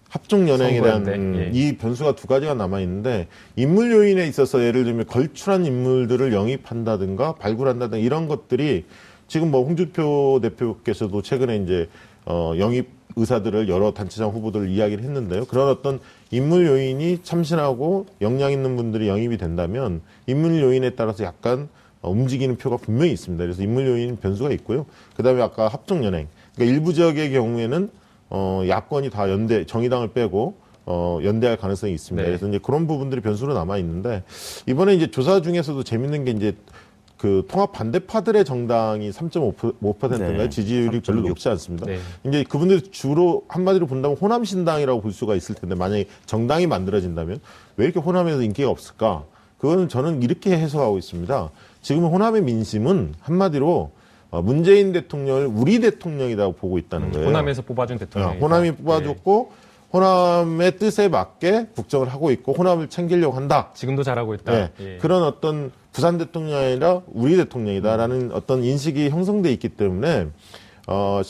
합종 0.10 0.49
연행에 0.49 0.82
대한 0.82 1.08
음, 1.08 1.36
예. 1.38 1.51
이 1.54 1.77
변수가 1.77 2.15
두 2.15 2.27
가지가 2.27 2.56
남아있는데 2.56 3.27
인물 3.56 3.91
요인에 3.91 4.27
있어서 4.27 4.65
예를 4.65 4.84
들면 4.84 5.06
걸출한 5.06 5.65
인물들을 5.65 6.34
영입한다든가 6.34 7.36
발굴한다든가 7.36 8.04
이런 8.04 8.27
것들이 8.27 8.86
지금 9.27 9.51
뭐 9.51 9.63
홍준표 9.63 10.39
대표께서도 10.41 11.21
최근에 11.21 11.58
이제 11.58 11.88
어, 12.25 12.54
영입 12.58 12.89
의사들을 13.15 13.69
여러 13.69 13.93
단체장 13.93 14.30
후보들 14.30 14.69
이야기를 14.69 15.04
했는데요. 15.04 15.45
그런 15.45 15.69
어떤 15.69 16.00
인물 16.32 16.65
요인이 16.65 17.19
참신하고 17.24 18.08
역량 18.21 18.52
있는 18.52 18.76
분들이 18.76 19.08
영입이 19.08 19.38
된다면 19.38 20.02
인물 20.28 20.62
요인에 20.62 20.91
따라서 20.91 21.24
약간 21.24 21.69
어, 22.02 22.10
움직이는 22.10 22.58
표가 22.58 22.78
분명히 22.78 23.12
있습니다. 23.12 23.43
그래서 23.43 23.62
인물 23.62 23.88
요인 23.88 24.17
변수가 24.17 24.52
있고요. 24.54 24.86
그다음에 25.15 25.41
아까 25.41 25.67
합종 25.67 26.04
연행. 26.04 26.28
그러니까 26.56 26.76
일부 26.76 26.93
지역의 26.93 27.32
경우에는 27.32 27.89
어, 28.30 28.63
야권이 28.67 29.10
다 29.10 29.30
연대 29.30 29.65
정의당을 29.65 30.13
빼고 30.13 30.56
어, 30.86 31.19
연대할 31.24 31.58
가능성이 31.58 31.93
있습니다. 31.93 32.24
네. 32.24 32.30
그래서 32.30 32.47
이제 32.47 32.60
그런 32.62 32.88
부분들이 32.88 33.21
변수로 33.21 33.54
남아 33.54 33.78
있는데 33.78 34.24
이번에 34.67 34.95
이제 34.95 35.12
조사 35.12 35.41
중에서도 35.41 35.84
재밌는 35.84 36.26
게 36.26 36.32
이제 36.32 36.56
그 37.21 37.45
통합 37.47 37.71
반대파들의 37.71 38.43
정당이 38.43 39.12
3.5%인가요? 39.12 40.38
네. 40.38 40.49
지지율이 40.49 41.01
별로 41.01 41.21
3.6. 41.21 41.27
높지 41.27 41.49
않습니다. 41.49 41.86
네. 41.86 41.99
이제 42.25 42.43
그분들이 42.49 42.81
주로 42.89 43.43
한마디로 43.47 43.86
본다면 43.86 44.17
호남 44.17 44.43
신당이라고 44.43 45.01
볼 45.01 45.12
수가 45.12 45.36
있을 45.36 45.53
텐데 45.53 45.75
만약에 45.75 46.07
정당이 46.25 46.65
만들어진다면 46.65 47.39
왜 47.77 47.86
이렇게 47.86 47.99
호남에서 47.99 48.41
인기가 48.41 48.71
없을까? 48.71 49.25
그거는 49.60 49.88
저는 49.88 50.23
이렇게 50.23 50.57
해석하고 50.57 50.97
있습니다. 50.97 51.51
지금 51.84 52.05
호남의 52.05 52.41
민심은 52.41 53.13
한마디로 53.21 53.91
어, 54.31 54.41
문재인 54.41 54.91
대통령을 54.91 55.45
우리 55.45 55.79
대통령이라고 55.79 56.53
보고 56.53 56.79
있다는 56.79 57.12
거예요. 57.12 57.27
음, 57.27 57.29
호남에서 57.29 57.62
뽑아준 57.62 57.99
대통령. 57.99 58.31
어, 58.31 58.34
호남이 58.34 58.71
뽑아줬고 58.77 59.51
호남의 59.93 60.77
뜻에 60.77 61.10
맞게 61.10 61.67
국정을 61.75 62.08
하고 62.10 62.32
있고 62.32 62.54
호남을 62.54 62.88
챙기려고 62.89 63.36
한다. 63.36 63.71
지금도 63.73 64.04
잘하고 64.04 64.34
있다. 64.36 64.51
네. 64.51 64.71
예. 64.80 64.97
그런 64.97 65.23
어떤 65.23 65.71
부산 65.91 66.17
대통령이 66.17 66.65
아니라 66.65 67.01
우리 67.08 67.36
대통령이다라는 67.38 68.32
어떤 68.32 68.63
인식이 68.63 69.10
형성돼 69.10 69.51
있기 69.54 69.69
때문에 69.69 70.27
어, 70.88 71.21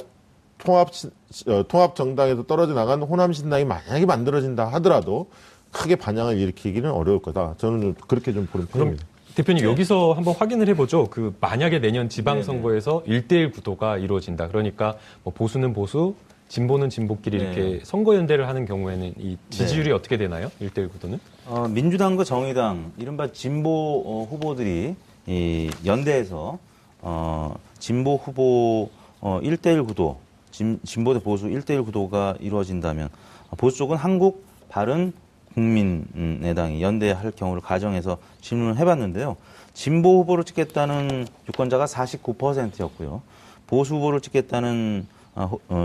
통합 0.59 0.93
시- 0.93 1.09
어, 1.47 1.63
통합 1.67 1.95
정당에서 1.95 2.43
떨어져 2.43 2.73
나간 2.73 3.01
호남 3.01 3.33
신당이 3.33 3.65
만약에 3.65 4.05
만들어진다 4.05 4.67
하더라도 4.73 5.27
크게 5.71 5.95
반향을 5.95 6.37
일으키기는 6.37 6.89
어려울 6.91 7.19
거다. 7.19 7.55
저는 7.57 7.81
좀 7.81 7.95
그렇게 8.07 8.33
좀 8.33 8.45
보는 8.45 8.67
편입니다. 8.67 9.05
대표님 9.33 9.63
여기서 9.63 10.11
한번 10.11 10.35
확인을 10.35 10.67
해보죠. 10.67 11.07
그 11.09 11.33
만약에 11.39 11.79
내년 11.79 12.09
지방선거에서 12.09 13.03
일대일 13.05 13.51
구도가 13.51 13.97
이루어진다. 13.97 14.49
그러니까 14.49 14.97
뭐 15.23 15.33
보수는 15.33 15.73
보수, 15.73 16.15
진보는 16.51 16.89
진보끼리 16.89 17.37
네. 17.37 17.43
이렇게 17.45 17.79
선거 17.85 18.13
연대를 18.13 18.49
하는 18.49 18.65
경우에는 18.65 19.13
이 19.17 19.37
지지율이 19.51 19.93
어떻게 19.93 20.17
되나요? 20.17 20.51
일대일 20.59 20.89
구도는? 20.89 21.17
어, 21.45 21.69
민주당과 21.69 22.25
정의당, 22.25 22.91
이른바 22.97 23.31
진보 23.31 24.03
어, 24.05 24.27
후보들이 24.29 24.95
이 25.27 25.71
연대에서 25.85 26.59
어, 26.99 27.55
진보 27.79 28.17
후보 28.17 28.89
어, 29.21 29.39
1대1 29.41 29.87
구도, 29.87 30.19
진, 30.51 30.77
진보 30.83 31.13
대 31.13 31.21
보수 31.21 31.47
1대1 31.47 31.85
구도가 31.85 32.35
이루어진다면 32.41 33.07
어, 33.49 33.55
보수 33.55 33.77
쪽은 33.77 33.95
한국 33.95 34.43
바른 34.67 35.13
국민의당이 35.53 36.81
연대할 36.81 37.31
경우를 37.31 37.61
가정해서 37.61 38.17
질문을 38.41 38.77
해봤는데요. 38.77 39.37
진보 39.73 40.19
후보를 40.19 40.43
찍겠다는 40.43 41.27
유권자가 41.47 41.85
49%였고요. 41.85 43.21
보수 43.67 43.95
후보를 43.95 44.19
찍겠다는 44.19 45.07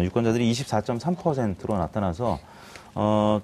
유권자들이 0.05 0.51
24.3%로 0.53 1.77
나타나서 1.79 2.39
어, 2.95 3.41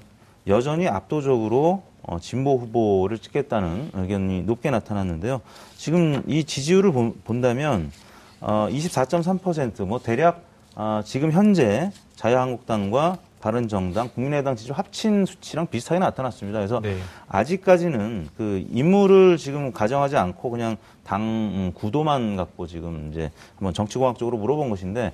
여전히 0.46 0.88
압도적으로 0.88 1.82
어, 2.02 2.18
진보 2.18 2.56
후보를 2.58 3.18
찍겠다는 3.18 3.90
의견이 3.94 4.42
높게 4.42 4.70
나타났는데요. 4.70 5.40
지금 5.76 6.22
이 6.26 6.42
지지율을 6.44 6.92
본- 6.92 7.14
본다면 7.24 7.92
어, 8.40 8.66
24.3%뭐 8.70 10.00
대략 10.00 10.42
아, 10.74 11.02
지금 11.04 11.30
현재 11.32 11.90
자유한국당과 12.16 13.18
바른정당, 13.42 14.08
국민의당 14.14 14.56
지지율 14.56 14.78
합친 14.78 15.26
수치랑 15.26 15.66
비슷하게 15.66 15.98
나타났습니다. 15.98 16.60
그래서 16.60 16.80
네. 16.80 16.96
아직까지는 17.28 18.28
그 18.36 18.64
인물을 18.70 19.36
지금 19.36 19.72
가정하지 19.72 20.16
않고 20.16 20.50
그냥 20.50 20.76
당 21.04 21.20
음, 21.22 21.72
구도만 21.74 22.36
갖고 22.36 22.66
지금 22.66 23.10
이제 23.12 23.30
한번 23.56 23.74
정치공학적으로 23.74 24.38
물어본 24.38 24.70
것인데 24.70 25.12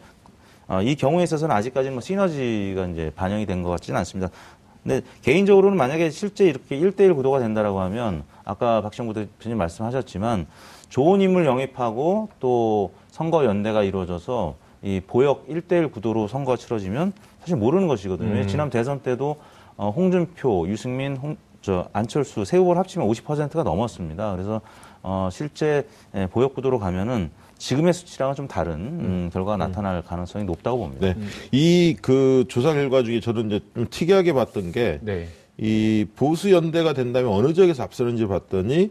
어, 0.69 0.83
이 0.83 0.95
경우에 0.95 1.25
있어서는 1.25 1.55
아직까지는 1.57 1.95
뭐 1.95 2.01
시너지가 2.01 2.87
이제 2.89 3.11
반영이 3.17 3.47
된 3.47 3.63
것 3.63 3.71
같지는 3.71 3.99
않습니다. 3.99 4.31
근데 4.83 5.01
개인적으로는 5.23 5.77
만약에 5.77 6.11
실제 6.11 6.45
이렇게 6.47 6.79
1대1 6.79 7.15
구도가 7.17 7.41
된다라고 7.41 7.81
하면 7.81 8.23
아까 8.45 8.81
박시영 8.83 9.13
대표님 9.13 9.59
말씀하셨지만 9.59 10.47
좋은 10.89 11.21
인물 11.21 11.45
영입하고 11.47 12.29
또 12.39 12.93
선거 13.11 13.45
연대가 13.45 13.83
이루어져서 13.83 14.55
이 14.83 15.01
보역 15.07 15.49
1대1 15.49 15.91
구도로 15.93 16.29
선거가 16.29 16.57
치러지면 16.57 17.13
사실 17.41 17.57
모르는 17.57 17.89
것이거든요. 17.89 18.47
지난 18.47 18.71
대선 18.71 19.01
때도 19.01 19.37
어, 19.77 19.91
홍준표, 19.91 20.69
유승민, 20.69 21.17
홍, 21.17 21.37
저 21.61 21.89
안철수 21.93 22.45
세 22.45 22.57
후보를 22.57 22.79
합치면 22.79 23.07
50%가 23.09 23.63
넘었습니다. 23.65 24.33
그래서 24.33 24.61
어, 25.03 25.29
실제 25.33 25.87
예, 26.15 26.27
보역 26.27 26.55
구도로 26.55 26.79
가면은 26.79 27.31
지금의 27.59 27.93
수치랑은 27.93 28.35
좀 28.35 28.49
다른 28.49 28.75
음, 28.75 29.31
결과가 29.33 29.57
나타날 29.57 30.03
가능성이 30.03 30.45
높다고 30.45 30.79
봅니다. 30.79 31.07
네. 31.13 31.17
이 31.53 31.97
그 32.01 32.45
조사 32.49 32.73
결과 32.73 33.03
중에 33.03 33.21
저는 33.21 33.47
이제 33.47 33.61
좀 33.75 33.87
특이하게 33.91 34.33
봤던 34.33 34.73
게이 34.73 34.99
네. 35.03 35.29
보수 36.17 36.53
연대가 36.53 36.93
된다면 36.93 37.33
어느 37.33 37.53
지역에서 37.53 37.83
앞서는지 37.83 38.27
봤더니 38.27 38.91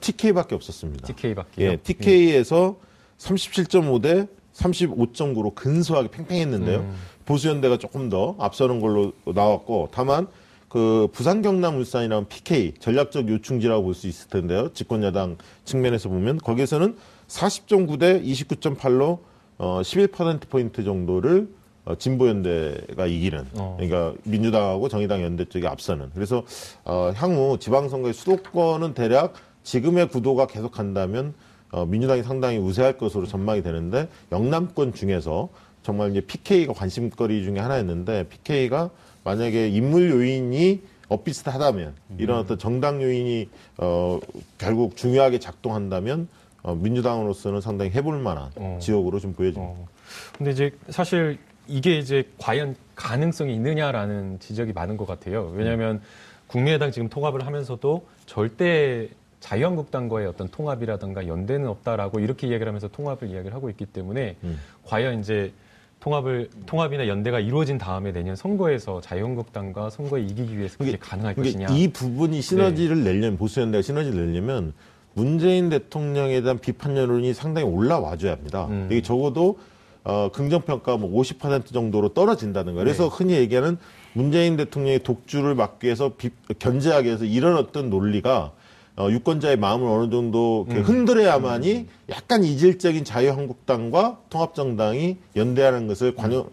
TK밖에 0.00 0.54
없었습니다. 0.54 1.06
TK밖에. 1.06 1.64
예, 1.64 1.76
TK에서 1.76 2.76
37.5 3.18 4.02
대 4.02 4.26
35.9로 4.54 5.54
근소하게 5.54 6.08
팽팽했는데요. 6.10 6.78
음. 6.80 6.94
보수 7.24 7.48
연대가 7.48 7.76
조금 7.76 8.08
더 8.08 8.34
앞서는 8.38 8.80
걸로 8.80 9.12
나왔고 9.26 9.88
다만 9.92 10.26
그 10.68 11.08
부산 11.12 11.40
경남 11.42 11.76
울산이라는 11.78 12.28
PK 12.28 12.74
전략적 12.78 13.28
요충지라고 13.28 13.82
볼 13.84 13.94
수 13.94 14.06
있을 14.08 14.28
텐데요. 14.28 14.70
집권 14.72 15.02
여당 15.02 15.36
측면에서 15.64 16.08
보면 16.08 16.38
거기에서는 16.38 16.96
40.9대 17.28 18.24
29.8로 18.24 19.18
어, 19.58 19.80
11% 19.82 20.48
포인트 20.48 20.84
정도를 20.84 21.48
어, 21.84 21.94
진보 21.96 22.28
연대가 22.28 23.06
이기는 23.06 23.46
어. 23.54 23.76
그러니까 23.78 24.14
민주당하고 24.24 24.88
정의당 24.88 25.22
연대 25.22 25.44
쪽이 25.44 25.66
앞서는 25.66 26.10
그래서 26.14 26.44
어, 26.84 27.12
향후 27.14 27.58
지방선거의 27.58 28.14
수도권은 28.14 28.94
대략 28.94 29.34
지금의 29.62 30.08
구도가 30.08 30.46
계속한다면 30.46 31.34
어, 31.70 31.84
민주당이 31.86 32.22
상당히 32.22 32.58
우세할 32.58 32.98
것으로 32.98 33.26
전망이 33.26 33.62
되는데 33.62 34.08
영남권 34.32 34.94
중에서 34.94 35.48
정말 35.82 36.10
이제 36.10 36.20
PK가 36.20 36.72
관심거리 36.72 37.44
중에 37.44 37.58
하나였는데 37.58 38.28
PK가 38.28 38.90
만약에 39.24 39.68
인물 39.68 40.10
요인이 40.10 40.80
엇비슷하다면 41.08 41.94
이런 42.18 42.38
어떤 42.38 42.58
정당 42.58 43.02
요인이 43.02 43.48
어, 43.78 44.20
결국 44.58 44.96
중요하게 44.96 45.38
작동한다면 45.38 46.28
어, 46.62 46.74
민주당으로서는 46.74 47.60
상당히 47.60 47.90
해볼 47.92 48.18
만한 48.18 48.50
어. 48.56 48.78
지역으로 48.80 49.20
좀 49.20 49.32
보여집니다. 49.32 49.72
어. 49.72 49.86
근데 50.36 50.50
이제 50.50 50.70
사실 50.90 51.38
이게 51.66 51.98
이제 51.98 52.24
과연 52.38 52.74
가능성이 52.94 53.54
있느냐라는 53.54 54.40
지적이 54.40 54.72
많은 54.72 54.96
것 54.96 55.06
같아요. 55.06 55.52
왜냐하면 55.54 56.00
국민의당 56.46 56.90
지금 56.90 57.08
통합을 57.08 57.46
하면서도 57.46 58.06
절대 58.26 59.08
자유한국당과의 59.40 60.26
어떤 60.26 60.48
통합이라든가 60.48 61.28
연대는 61.28 61.68
없다라고 61.68 62.20
이렇게 62.20 62.48
이야기를 62.48 62.68
하면서 62.68 62.88
통합을 62.88 63.28
이야기를 63.28 63.54
하고 63.54 63.70
있기 63.70 63.86
때문에 63.86 64.36
음. 64.42 64.58
과연 64.84 65.20
이제 65.20 65.52
통합을 66.00 66.48
통합이나 66.66 67.06
연대가 67.08 67.38
이루어진 67.40 67.76
다음에 67.76 68.12
내년 68.12 68.34
선거에서 68.36 69.00
자유한국당과 69.00 69.90
선거에 69.90 70.22
이기기 70.22 70.56
위해서 70.56 70.78
그게 70.78 70.96
가능할 70.96 71.34
것이냐. 71.34 71.66
이 71.70 71.88
부분이 71.88 72.40
시너지를 72.40 73.04
내려면 73.04 73.36
보수 73.36 73.60
연대가 73.60 73.82
시너지를 73.82 74.26
내려면 74.26 74.72
문재인 75.14 75.68
대통령에 75.68 76.40
대한 76.42 76.58
비판 76.58 76.96
여론이 76.96 77.34
상당히 77.34 77.66
올라와줘야 77.66 78.32
합니다. 78.32 78.66
음. 78.70 78.88
이게 78.90 79.02
적어도 79.02 79.58
어, 80.04 80.30
긍정평가 80.32 80.96
뭐 80.96 81.20
50% 81.20 81.72
정도로 81.72 82.10
떨어진다는 82.14 82.74
거예요. 82.74 82.84
그래서 82.84 83.04
네. 83.04 83.10
흔히 83.12 83.32
얘기하는 83.34 83.76
문재인 84.14 84.56
대통령의 84.56 85.00
독주를 85.02 85.54
막기 85.54 85.86
위해서 85.86 86.12
비- 86.16 86.30
견제하기 86.58 87.06
위해서 87.06 87.24
이런 87.24 87.56
어떤 87.56 87.90
논리가 87.90 88.52
어, 88.96 89.08
유권자의 89.10 89.56
마음을 89.58 89.86
어느 89.88 90.10
정도 90.10 90.66
음. 90.70 90.82
흔들어야만이 90.82 91.86
약간 92.10 92.42
이질적인 92.42 93.04
자유한국당과 93.04 94.18
통합정당이 94.30 95.18
연대하는 95.36 95.86
것을 95.86 96.14
관여, 96.14 96.48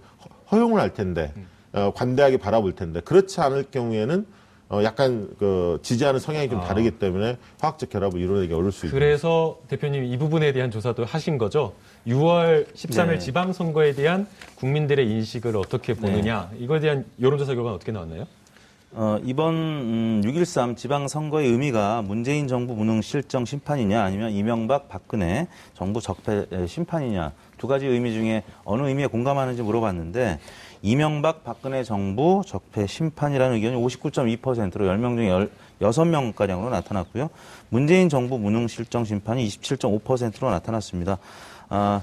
허용을 0.52 0.80
할 0.82 0.94
텐데 0.94 1.32
음. 1.38 1.48
어, 1.74 1.91
관대하게 1.96 2.38
바라볼 2.38 2.74
텐데 2.74 3.00
그렇지 3.00 3.41
않을 3.41 3.65
경우에는 3.72 4.26
어, 4.69 4.82
약간 4.84 5.30
그 5.38 5.80
지지하는 5.84 6.19
성향이 6.19 6.49
좀 6.49 6.60
아. 6.60 6.63
다르기 6.63 6.91
때문에 6.91 7.38
화학적 7.60 7.89
결합을 7.89 8.19
이루어내기 8.19 8.54
어려울 8.54 8.71
수 8.71 8.88
있는 8.88 8.97
그래서 8.99 9.60
대표님 9.67 10.06
이 10.06 10.17
부분에 10.17 10.51
대한 10.54 10.71
조사도 10.71 11.06
하신 11.06 11.38
거죠. 11.38 11.73
6월 12.08 12.65
13일 12.73 13.08
네. 13.08 13.19
지방선거에 13.19 13.93
대한 13.93 14.28
국민들의 14.56 15.08
인식을 15.10 15.56
어떻게 15.58 15.93
보느냐 15.93 16.49
이거에 16.58 16.80
대한 16.80 17.06
여론조사 17.21 17.54
결과는 17.54 17.75
어떻게 17.75 17.91
나왔나요? 17.91 18.25
어, 18.97 19.19
이번 19.25 19.55
음, 19.55 20.21
6.13 20.23 20.77
지방선거의 20.77 21.49
의미가 21.49 22.01
문재인 22.03 22.47
정부 22.47 22.75
무능 22.75 23.01
실정 23.01 23.43
심판이냐 23.43 24.01
아니면 24.01 24.31
이명박 24.31 24.88
박근혜 24.88 25.47
정부 25.73 25.99
적폐 25.99 26.45
에, 26.49 26.65
심판이냐 26.65 27.34
두 27.58 27.67
가지 27.67 27.88
의미 27.88 28.13
중에 28.13 28.43
어느 28.63 28.88
의미에 28.88 29.08
공감하는지 29.08 29.63
물어봤는데 29.63 30.39
이명박 30.81 31.43
박근혜 31.43 31.84
정부 31.84 32.41
적폐 32.47 32.88
심판이라는 32.88 33.58
의견이 33.58 33.75
59.2%로 33.75 34.86
10명 34.86 35.17
중에 35.17 35.49
16명가량으로 35.81 36.69
나타났고요. 36.69 37.29
문재인 37.67 38.08
정부 38.08 38.39
무능 38.39 38.69
실정 38.69 39.03
심판이 39.03 39.45
27.5%로 39.45 40.49
나타났습니다. 40.51 41.17
아, 41.67 42.01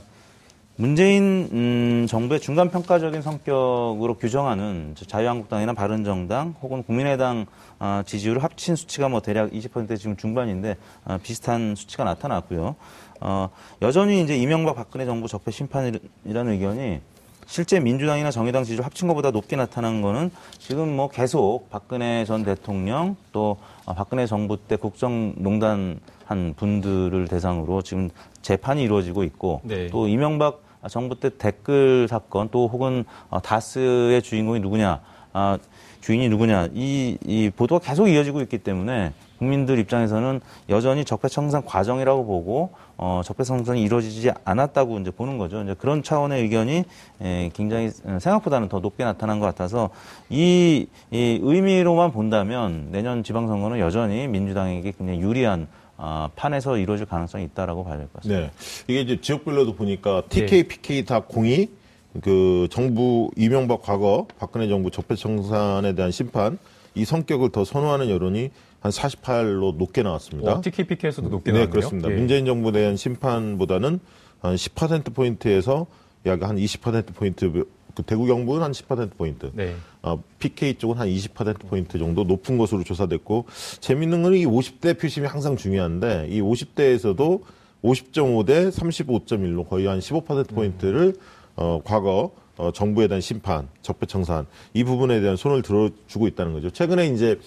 문재인 0.76 1.50
음, 1.52 2.06
정부의 2.08 2.40
중간 2.40 2.70
평가적인 2.70 3.20
성격으로 3.20 4.14
규정하는 4.14 4.94
저 4.96 5.04
자유한국당이나 5.04 5.74
바른정당 5.74 6.54
혹은 6.62 6.82
국민의당 6.82 7.44
아, 7.78 8.02
지지율을 8.06 8.42
합친 8.42 8.74
수치가 8.74 9.10
뭐 9.10 9.20
대략 9.20 9.50
20% 9.50 9.98
지금 9.98 10.16
중반인데 10.16 10.76
아, 11.04 11.18
비슷한 11.18 11.74
수치가 11.74 12.04
나타났고요. 12.04 12.76
어, 13.20 13.50
여전히 13.82 14.22
이제 14.22 14.34
이명박 14.34 14.74
박근혜 14.74 15.04
정부 15.04 15.28
적폐 15.28 15.50
심판이라는 15.50 16.52
의견이 16.52 17.00
실제 17.46 17.78
민주당이나 17.78 18.30
정의당 18.30 18.64
지지율 18.64 18.86
합친 18.86 19.08
것보다 19.08 19.30
높게 19.30 19.56
나타난 19.56 20.00
거는 20.00 20.30
지금 20.58 20.96
뭐 20.96 21.08
계속 21.08 21.68
박근혜 21.68 22.24
전 22.24 22.44
대통령 22.44 23.16
또 23.32 23.58
어, 23.84 23.92
박근혜 23.92 24.26
정부 24.26 24.56
때 24.56 24.76
국정농단 24.76 26.00
한 26.24 26.54
분들을 26.56 27.28
대상으로 27.28 27.82
지금 27.82 28.08
재판이 28.42 28.82
이루어지고 28.82 29.24
있고 29.24 29.60
네. 29.64 29.88
또 29.88 30.08
이명박 30.08 30.62
정부 30.88 31.18
때 31.18 31.30
댓글 31.36 32.06
사건 32.08 32.48
또 32.50 32.68
혹은 32.68 33.04
어, 33.30 33.40
다스의 33.40 34.22
주인공이 34.22 34.60
누구냐 34.60 35.00
아, 35.32 35.58
주인이 36.00 36.28
누구냐 36.28 36.68
이, 36.74 37.16
이 37.24 37.50
보도가 37.54 37.84
계속 37.84 38.08
이어지고 38.08 38.40
있기 38.42 38.58
때문에 38.58 39.12
국민들 39.38 39.78
입장에서는 39.80 40.40
여전히 40.68 41.04
적폐청산 41.04 41.64
과정이라고 41.64 42.24
보고 42.26 42.70
어, 42.96 43.22
적폐청산이 43.24 43.82
이루어지지 43.82 44.30
않았다고 44.44 45.00
이제 45.00 45.10
보는 45.10 45.36
거죠. 45.38 45.62
이제 45.62 45.74
그런 45.74 46.04
차원의 46.04 46.42
의견이 46.42 46.84
에, 47.20 47.50
굉장히 47.52 47.90
생각보다는 47.90 48.68
더 48.68 48.78
높게 48.78 49.02
나타난 49.02 49.40
것 49.40 49.46
같아서 49.46 49.90
이, 50.30 50.86
이 51.10 51.40
의미로만 51.42 52.12
본다면 52.12 52.88
내년 52.92 53.24
지방선거는 53.24 53.80
여전히 53.80 54.28
민주당에게 54.28 54.92
굉장히 54.92 55.20
유리한 55.20 55.66
아, 56.04 56.28
판에서 56.34 56.78
이루어질 56.78 57.06
가능성이 57.06 57.44
있다라고 57.44 57.84
봐야 57.84 57.96
될 57.96 58.06
것 58.08 58.14
같습니다. 58.14 58.40
네. 58.46 58.50
이게 58.88 59.00
이제 59.02 59.20
지역별로도 59.20 59.76
보니까 59.76 60.24
TK, 60.28 60.64
PK 60.64 61.04
다 61.04 61.20
공이 61.20 61.68
그 62.20 62.66
정부 62.72 63.30
이명박 63.36 63.82
과거 63.82 64.26
박근혜 64.36 64.66
정부 64.68 64.90
적폐청산에 64.90 65.94
대한 65.94 66.10
심판 66.10 66.58
이 66.96 67.04
성격을 67.04 67.50
더 67.52 67.64
선호하는 67.64 68.10
여론이 68.10 68.50
한 68.80 68.90
48로 68.90 69.76
높게 69.76 70.02
나왔습니다. 70.02 70.52
어, 70.54 70.60
TKPK에서도 70.60 71.28
높게 71.28 71.52
네, 71.52 71.58
나왔네요. 71.58 71.70
그렇습니다. 71.70 72.10
예. 72.10 72.16
문재인 72.16 72.46
정부에 72.46 72.72
대한 72.72 72.96
심판보다는 72.96 74.00
한 74.40 74.54
10%포인트에서 74.56 75.86
약 76.26 76.42
한 76.42 76.56
20%포인트, 76.56 77.64
그 77.94 78.02
대구 78.02 78.26
경북은 78.26 78.62
한 78.62 78.72
10%포인트. 78.72 79.50
네. 79.54 79.74
어, 80.02 80.22
PK 80.38 80.74
쪽은 80.74 80.96
한 80.98 81.08
20%포인트 81.08 81.98
정도 81.98 82.24
높은 82.24 82.58
것으로 82.58 82.82
조사됐고, 82.84 83.46
재밌는 83.80 84.22
건 84.22 84.32
이 84.34 84.46
50대 84.46 84.98
표심이 84.98 85.26
항상 85.26 85.56
중요한데, 85.56 86.28
이 86.30 86.40
50대에서도 86.40 87.42
50.5 87.82 88.46
대 88.46 88.68
35.1로 88.70 89.68
거의 89.68 89.86
한 89.86 89.98
15%포인트를, 89.98 91.14
어, 91.56 91.80
과거, 91.84 92.32
어, 92.56 92.70
정부에 92.72 93.08
대한 93.08 93.20
심판, 93.20 93.68
적폐청산, 93.82 94.46
이 94.74 94.84
부분에 94.84 95.20
대한 95.20 95.36
손을 95.36 95.62
들어주고 95.62 96.26
있다는 96.28 96.52
거죠. 96.52 96.70
최근에 96.70 97.08
이제 97.08 97.38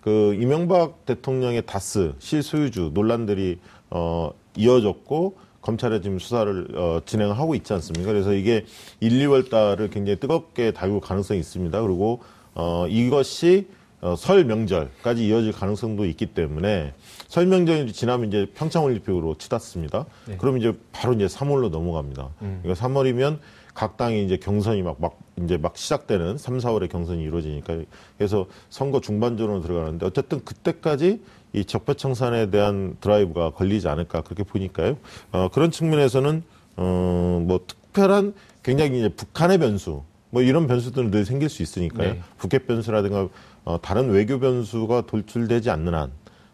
그 0.00 0.36
이명박 0.40 1.06
대통령의 1.06 1.62
다스, 1.64 2.12
실소유주 2.18 2.90
논란들이, 2.92 3.58
어, 3.90 4.32
이어졌고, 4.56 5.36
검찰에 5.64 6.02
지금 6.02 6.18
수사를 6.18 6.68
어, 6.76 7.00
진행을 7.06 7.38
하고 7.38 7.54
있지 7.54 7.72
않습니까? 7.72 8.12
그래서 8.12 8.34
이게 8.34 8.66
1, 9.00 9.12
2월 9.26 9.48
달을 9.48 9.88
굉장히 9.88 10.20
뜨겁게 10.20 10.72
다룰 10.72 11.00
가능성이 11.00 11.40
있습니다. 11.40 11.80
그리고 11.80 12.20
어, 12.54 12.86
이것이 12.88 13.68
어, 14.02 14.14
설 14.14 14.44
명절까지 14.44 15.26
이어질 15.26 15.52
가능성도 15.52 16.04
있기 16.04 16.26
때문에 16.26 16.92
설 17.28 17.46
명절이 17.46 17.94
지나면 17.94 18.28
이제 18.28 18.46
평창올림픽으로 18.54 19.36
치닫습니다. 19.38 20.04
그럼 20.36 20.58
이제 20.58 20.74
바로 20.92 21.14
이제 21.14 21.24
3월로 21.24 21.70
넘어갑니다. 21.70 22.28
그러니까 22.38 22.74
3월이면 22.74 23.38
각 23.72 23.96
당이 23.96 24.22
이제 24.22 24.36
경선이 24.36 24.82
막, 24.82 25.00
막, 25.00 25.18
이제 25.42 25.56
막 25.56 25.78
시작되는 25.78 26.36
3, 26.36 26.58
4월에 26.58 26.90
경선이 26.90 27.22
이루어지니까 27.22 27.78
그래서 28.18 28.46
선거 28.68 29.00
중반전으로 29.00 29.62
들어가는데 29.62 30.04
어쨌든 30.04 30.44
그때까지 30.44 31.22
이 31.54 31.64
적폐청산에 31.64 32.50
대한 32.50 32.96
드라이브가 33.00 33.50
걸리지 33.50 33.88
않을까 33.88 34.22
그렇게 34.22 34.42
보니까요. 34.42 34.96
어, 35.32 35.48
그런 35.52 35.70
측면에서는 35.70 36.42
어, 36.76 37.44
뭐 37.46 37.60
특별한 37.66 38.34
굉장히 38.62 38.98
이제 38.98 39.08
북한의 39.08 39.58
변수 39.58 40.02
뭐 40.30 40.42
이런 40.42 40.66
변수들은 40.66 41.12
늘 41.12 41.24
생길 41.24 41.48
수 41.48 41.62
있으니까요. 41.62 42.14
네. 42.14 42.20
북핵 42.38 42.66
변수라든가 42.66 43.28
어, 43.64 43.78
다른 43.80 44.10
외교 44.10 44.40
변수가 44.40 45.02
돌출되지 45.06 45.70
않는 45.70 45.94
한 45.94 46.10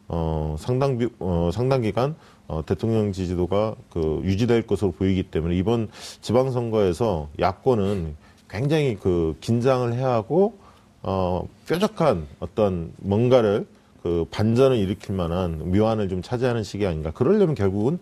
어, 0.08 0.56
상당 0.58 0.98
비, 0.98 1.08
어, 1.18 1.50
상당 1.52 1.80
기간 1.80 2.14
어, 2.46 2.62
대통령 2.66 3.12
지지도가 3.12 3.76
그 3.88 4.20
유지될 4.24 4.66
것으로 4.66 4.92
보이기 4.92 5.22
때문에 5.22 5.56
이번 5.56 5.88
지방선거에서 6.20 7.30
야권은 7.38 8.16
굉장히 8.50 8.98
그 9.00 9.36
긴장을 9.40 9.90
해야 9.94 10.10
하고 10.10 10.58
어, 11.02 11.48
뾰족한 11.66 12.26
어떤 12.40 12.92
뭔가를 12.98 13.66
그 14.02 14.26
반전을 14.30 14.76
일으킬 14.76 15.14
만한 15.14 15.70
묘안을 15.72 16.08
좀 16.08 16.22
차지하는 16.22 16.62
시기 16.62 16.86
아닌가. 16.86 17.10
그러려면 17.10 17.54
결국은 17.54 17.98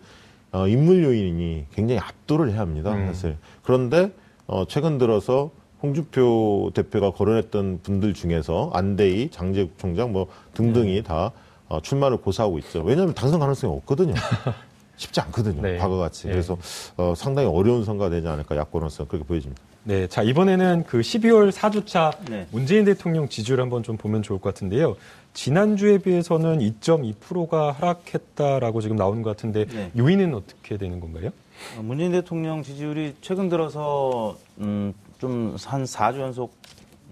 어, 0.51 0.67
인물 0.67 1.03
요인이 1.03 1.65
굉장히 1.73 1.99
압도를 1.99 2.51
해야 2.51 2.61
합니다. 2.61 2.91
사실. 3.07 3.37
그런데 3.61 4.11
어, 4.47 4.65
최근 4.67 4.97
들어서 4.97 5.51
홍준표 5.81 6.71
대표가 6.73 7.11
거론했던 7.11 7.81
분들 7.83 8.13
중에서 8.13 8.71
안대희, 8.73 9.29
장재국 9.31 9.77
총장 9.77 10.11
뭐 10.11 10.27
등등이 10.53 11.03
다 11.03 11.31
어, 11.67 11.79
출마를 11.81 12.17
고사하고 12.17 12.57
있죠. 12.59 12.81
왜냐하면 12.81 13.13
당선 13.13 13.39
가능성이 13.39 13.73
없거든요. 13.75 14.13
쉽지 14.97 15.21
않거든요. 15.21 15.61
네. 15.61 15.77
과거같이. 15.77 16.27
네. 16.27 16.33
그래서 16.33 16.57
어, 16.97 17.13
상당히 17.15 17.47
어려운 17.47 17.85
선거가 17.85 18.09
되지 18.09 18.27
않을까 18.27 18.57
야권으로서 18.57 19.05
그렇게 19.05 19.25
보여집니다. 19.25 19.61
네, 19.83 20.07
자 20.07 20.21
이번에는 20.23 20.83
그 20.85 20.99
12월 20.99 21.51
4주차 21.51 22.11
네. 22.29 22.47
문재인 22.51 22.83
대통령 22.83 23.29
지지율 23.29 23.61
한번 23.61 23.81
좀 23.81 23.95
보면 23.95 24.23
좋을 24.23 24.39
것 24.39 24.53
같은데요. 24.53 24.97
지난주에 25.33 25.99
비해서는 25.99 26.59
2.2%가 26.59 27.71
하락했다라고 27.71 28.81
지금 28.81 28.95
나오는 28.95 29.21
것 29.21 29.35
같은데 29.35 29.65
네. 29.65 29.91
요인은 29.97 30.33
어떻게 30.33 30.77
되는 30.77 30.99
건가요? 30.99 31.29
어, 31.77 31.81
문재인 31.81 32.11
대통령 32.11 32.63
지지율이 32.63 33.15
최근 33.21 33.49
들어서 33.49 34.37
음, 34.59 34.93
좀한 35.19 35.83
4주 35.83 36.19
연속 36.19 36.53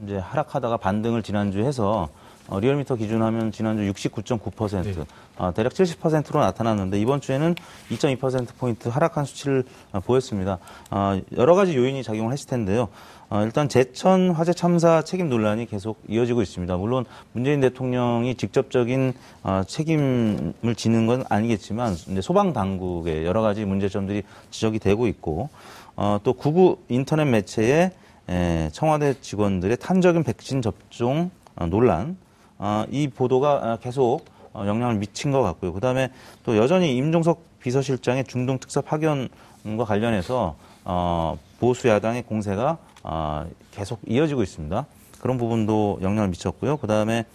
이제 0.03 0.17
하락하다가 0.17 0.77
반등을 0.77 1.23
지난주에 1.23 1.65
해서 1.65 2.09
어, 2.47 2.59
리얼미터 2.59 2.95
기준하면 2.95 3.51
지난주 3.51 3.83
69.9% 3.91 4.83
네. 4.83 5.05
어, 5.37 5.53
대략 5.53 5.73
70%로 5.73 6.39
나타났는데 6.39 6.99
이번 6.99 7.19
주에는 7.19 7.55
2.2% 7.91 8.47
포인트 8.57 8.87
하락한 8.87 9.25
수치를 9.25 9.65
어, 9.91 9.99
보였습니다. 9.99 10.57
어, 10.89 11.19
여러 11.35 11.55
가지 11.55 11.75
요인이 11.75 12.03
작용을 12.03 12.31
했을 12.31 12.47
텐데요. 12.49 12.87
어, 13.29 13.43
일단 13.43 13.67
제천 13.67 14.31
화재 14.31 14.53
참사 14.53 15.01
책임 15.01 15.27
논란이 15.27 15.65
계속 15.65 15.99
이어지고 16.07 16.41
있습니다. 16.41 16.77
물론 16.77 17.03
문재인 17.33 17.59
대통령이 17.59 18.35
직접적인 18.35 19.13
어, 19.43 19.63
책임을 19.67 20.75
지는 20.77 21.07
건 21.07 21.25
아니겠지만 21.27 21.95
소방 22.21 22.53
당국의 22.53 23.25
여러 23.25 23.41
가지 23.41 23.65
문제점들이 23.65 24.23
지적이 24.49 24.79
되고 24.79 25.07
있고 25.07 25.49
어, 25.97 26.19
또 26.23 26.31
구구 26.31 26.77
인터넷 26.87 27.25
매체에 27.25 27.91
에, 28.29 28.69
청와대 28.71 29.19
직원들의 29.19 29.75
탄저균 29.77 30.23
백신 30.23 30.61
접종 30.61 31.29
어, 31.57 31.65
논란 31.65 32.15
어, 32.57 32.85
이 32.89 33.09
보도가 33.09 33.53
어, 33.55 33.77
계속 33.81 34.21
어, 34.53 34.63
영향을 34.65 34.95
미친 34.95 35.31
것 35.31 35.41
같고요. 35.41 35.73
그다음에 35.73 36.11
또 36.43 36.55
여전히 36.55 36.95
임종석 36.95 37.59
비서실장의 37.59 38.23
중동 38.23 38.57
특사 38.57 38.79
파견과 38.79 39.83
관련해서 39.85 40.55
어, 40.85 41.37
보수 41.59 41.89
야당의 41.89 42.23
공세가 42.23 42.77
어, 43.09 43.45
계속 43.71 44.01
이어지고 44.05 44.43
있습니다. 44.43 44.85
그런 45.21 45.37
부분도 45.37 45.99
영향을 46.01 46.27
미쳤고요. 46.29 46.77
그다음에 46.77 47.25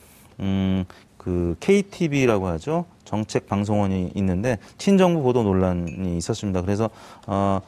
음, 0.40 0.84
그 1.16 1.56
KTV라고 1.60 2.46
하죠. 2.48 2.84
정책 3.04 3.46
방송원이 3.46 4.12
있는데 4.14 4.58
친정부 4.76 5.22
보도 5.22 5.42
논란이 5.42 6.16
있었습니다. 6.18 6.60
그래서 6.60 6.90
어, 7.26 7.60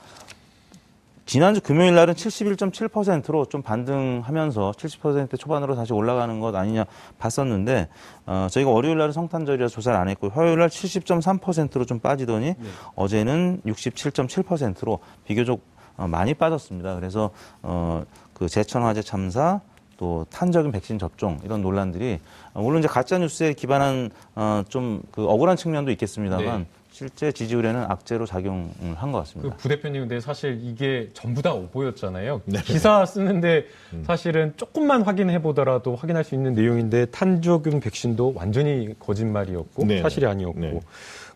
지난주 1.24 1.62
금요일 1.62 1.94
날은 1.94 2.12
71.7%로 2.12 3.46
좀 3.46 3.62
반등하면서 3.62 4.72
70% 4.76 5.38
초반으로 5.38 5.74
다시 5.74 5.94
올라가는 5.94 6.38
것 6.40 6.54
아니냐 6.54 6.84
봤었는데 7.18 7.88
어, 8.26 8.48
저희가 8.50 8.70
월요일 8.70 8.98
날은 8.98 9.12
성탄절이라 9.12 9.68
조사를 9.68 9.98
안 9.98 10.10
했고 10.10 10.28
화요일 10.28 10.58
날 10.58 10.68
70.3%로 10.68 11.86
좀 11.86 11.98
빠지더니 12.00 12.54
어제는 12.94 13.62
67.7%로 13.64 14.98
비교적 15.24 15.60
어, 15.96 16.06
많이 16.08 16.34
빠졌습니다. 16.34 16.96
그래서 16.96 17.30
어, 17.62 18.04
그 18.32 18.48
제천 18.48 18.82
화재 18.82 19.02
참사 19.02 19.60
또 19.96 20.26
탄저균 20.30 20.72
백신 20.72 20.98
접종 20.98 21.38
이런 21.44 21.62
논란들이 21.62 22.18
어, 22.52 22.62
물론 22.62 22.80
이제 22.80 22.88
가짜 22.88 23.18
뉴스에 23.18 23.52
기반한 23.52 24.10
어, 24.34 24.62
좀그 24.68 25.24
억울한 25.26 25.56
측면도 25.56 25.90
있겠습니다만 25.92 26.60
네. 26.60 26.66
실제 26.90 27.32
지지율에는 27.32 27.86
악재로 27.88 28.24
작용을 28.24 28.70
한것그 28.94 29.18
같습니다. 29.18 29.56
부대표님 29.56 30.02
근데 30.02 30.20
사실 30.20 30.60
이게 30.62 31.08
전부 31.12 31.42
다 31.42 31.52
오보였잖아요. 31.52 32.42
기사 32.64 33.04
쓰는데 33.04 33.66
사실은 34.04 34.52
조금만 34.56 35.02
확인해 35.02 35.42
보더라도 35.42 35.96
확인할 35.96 36.22
수 36.22 36.36
있는 36.36 36.54
내용인데 36.54 37.06
탄저균 37.06 37.80
백신도 37.80 38.34
완전히 38.36 38.94
거짓말이었고 39.00 39.84
네. 39.86 40.02
사실이 40.02 40.24
아니었고 40.24 40.60
네. 40.60 40.80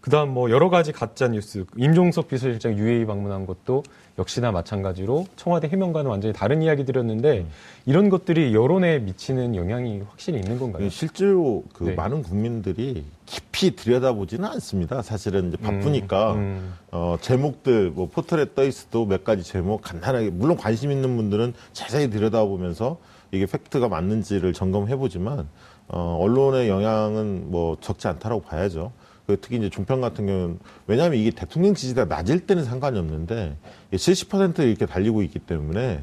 그다음 0.00 0.28
뭐 0.32 0.48
여러 0.50 0.70
가지 0.70 0.92
가짜 0.92 1.26
뉴스 1.26 1.64
임종석 1.76 2.28
비서실장 2.28 2.78
UAE 2.78 3.04
방문한 3.06 3.44
것도 3.44 3.82
역시나 4.18 4.50
마찬가지로 4.50 5.26
청와대 5.36 5.68
해명과는 5.68 6.10
완전히 6.10 6.34
다른 6.34 6.60
이야기 6.60 6.84
들었는데 6.84 7.46
이런 7.86 8.08
것들이 8.08 8.52
여론에 8.52 8.98
미치는 8.98 9.54
영향이 9.54 10.02
확실히 10.08 10.40
있는 10.40 10.58
건가요? 10.58 10.84
예, 10.84 10.88
실제로 10.88 11.62
그 11.72 11.84
네. 11.84 11.94
많은 11.94 12.22
국민들이 12.22 13.04
깊이 13.26 13.76
들여다보지는 13.76 14.44
않습니다. 14.44 15.02
사실은 15.02 15.48
이제 15.48 15.56
바쁘니까 15.56 16.32
음. 16.34 16.74
어, 16.90 17.16
제목들 17.20 17.90
뭐 17.90 18.08
포털에 18.08 18.46
떠 18.54 18.64
있어도 18.64 19.06
몇 19.06 19.22
가지 19.22 19.44
제목 19.44 19.82
간단하게 19.82 20.30
물론 20.30 20.56
관심 20.56 20.90
있는 20.90 21.16
분들은 21.16 21.54
자세히 21.72 22.10
들여다보면서 22.10 22.98
이게 23.30 23.46
팩트가 23.46 23.88
맞는지를 23.88 24.52
점검해 24.52 24.96
보지만 24.96 25.48
어, 25.86 26.18
언론의 26.20 26.68
영향은 26.68 27.50
뭐 27.50 27.76
적지 27.80 28.08
않다라고 28.08 28.42
봐야죠. 28.42 28.92
그 29.28 29.36
특히 29.42 29.58
이제 29.58 29.68
종편 29.68 30.00
같은 30.00 30.24
경우는 30.24 30.58
왜냐하면 30.86 31.18
이게 31.18 31.30
대통령 31.30 31.74
지지가 31.74 32.06
낮을 32.06 32.40
때는 32.40 32.64
상관이 32.64 32.98
없는데 32.98 33.56
70% 33.92 34.60
이렇게 34.60 34.86
달리고 34.86 35.22
있기 35.22 35.38
때문에 35.40 36.00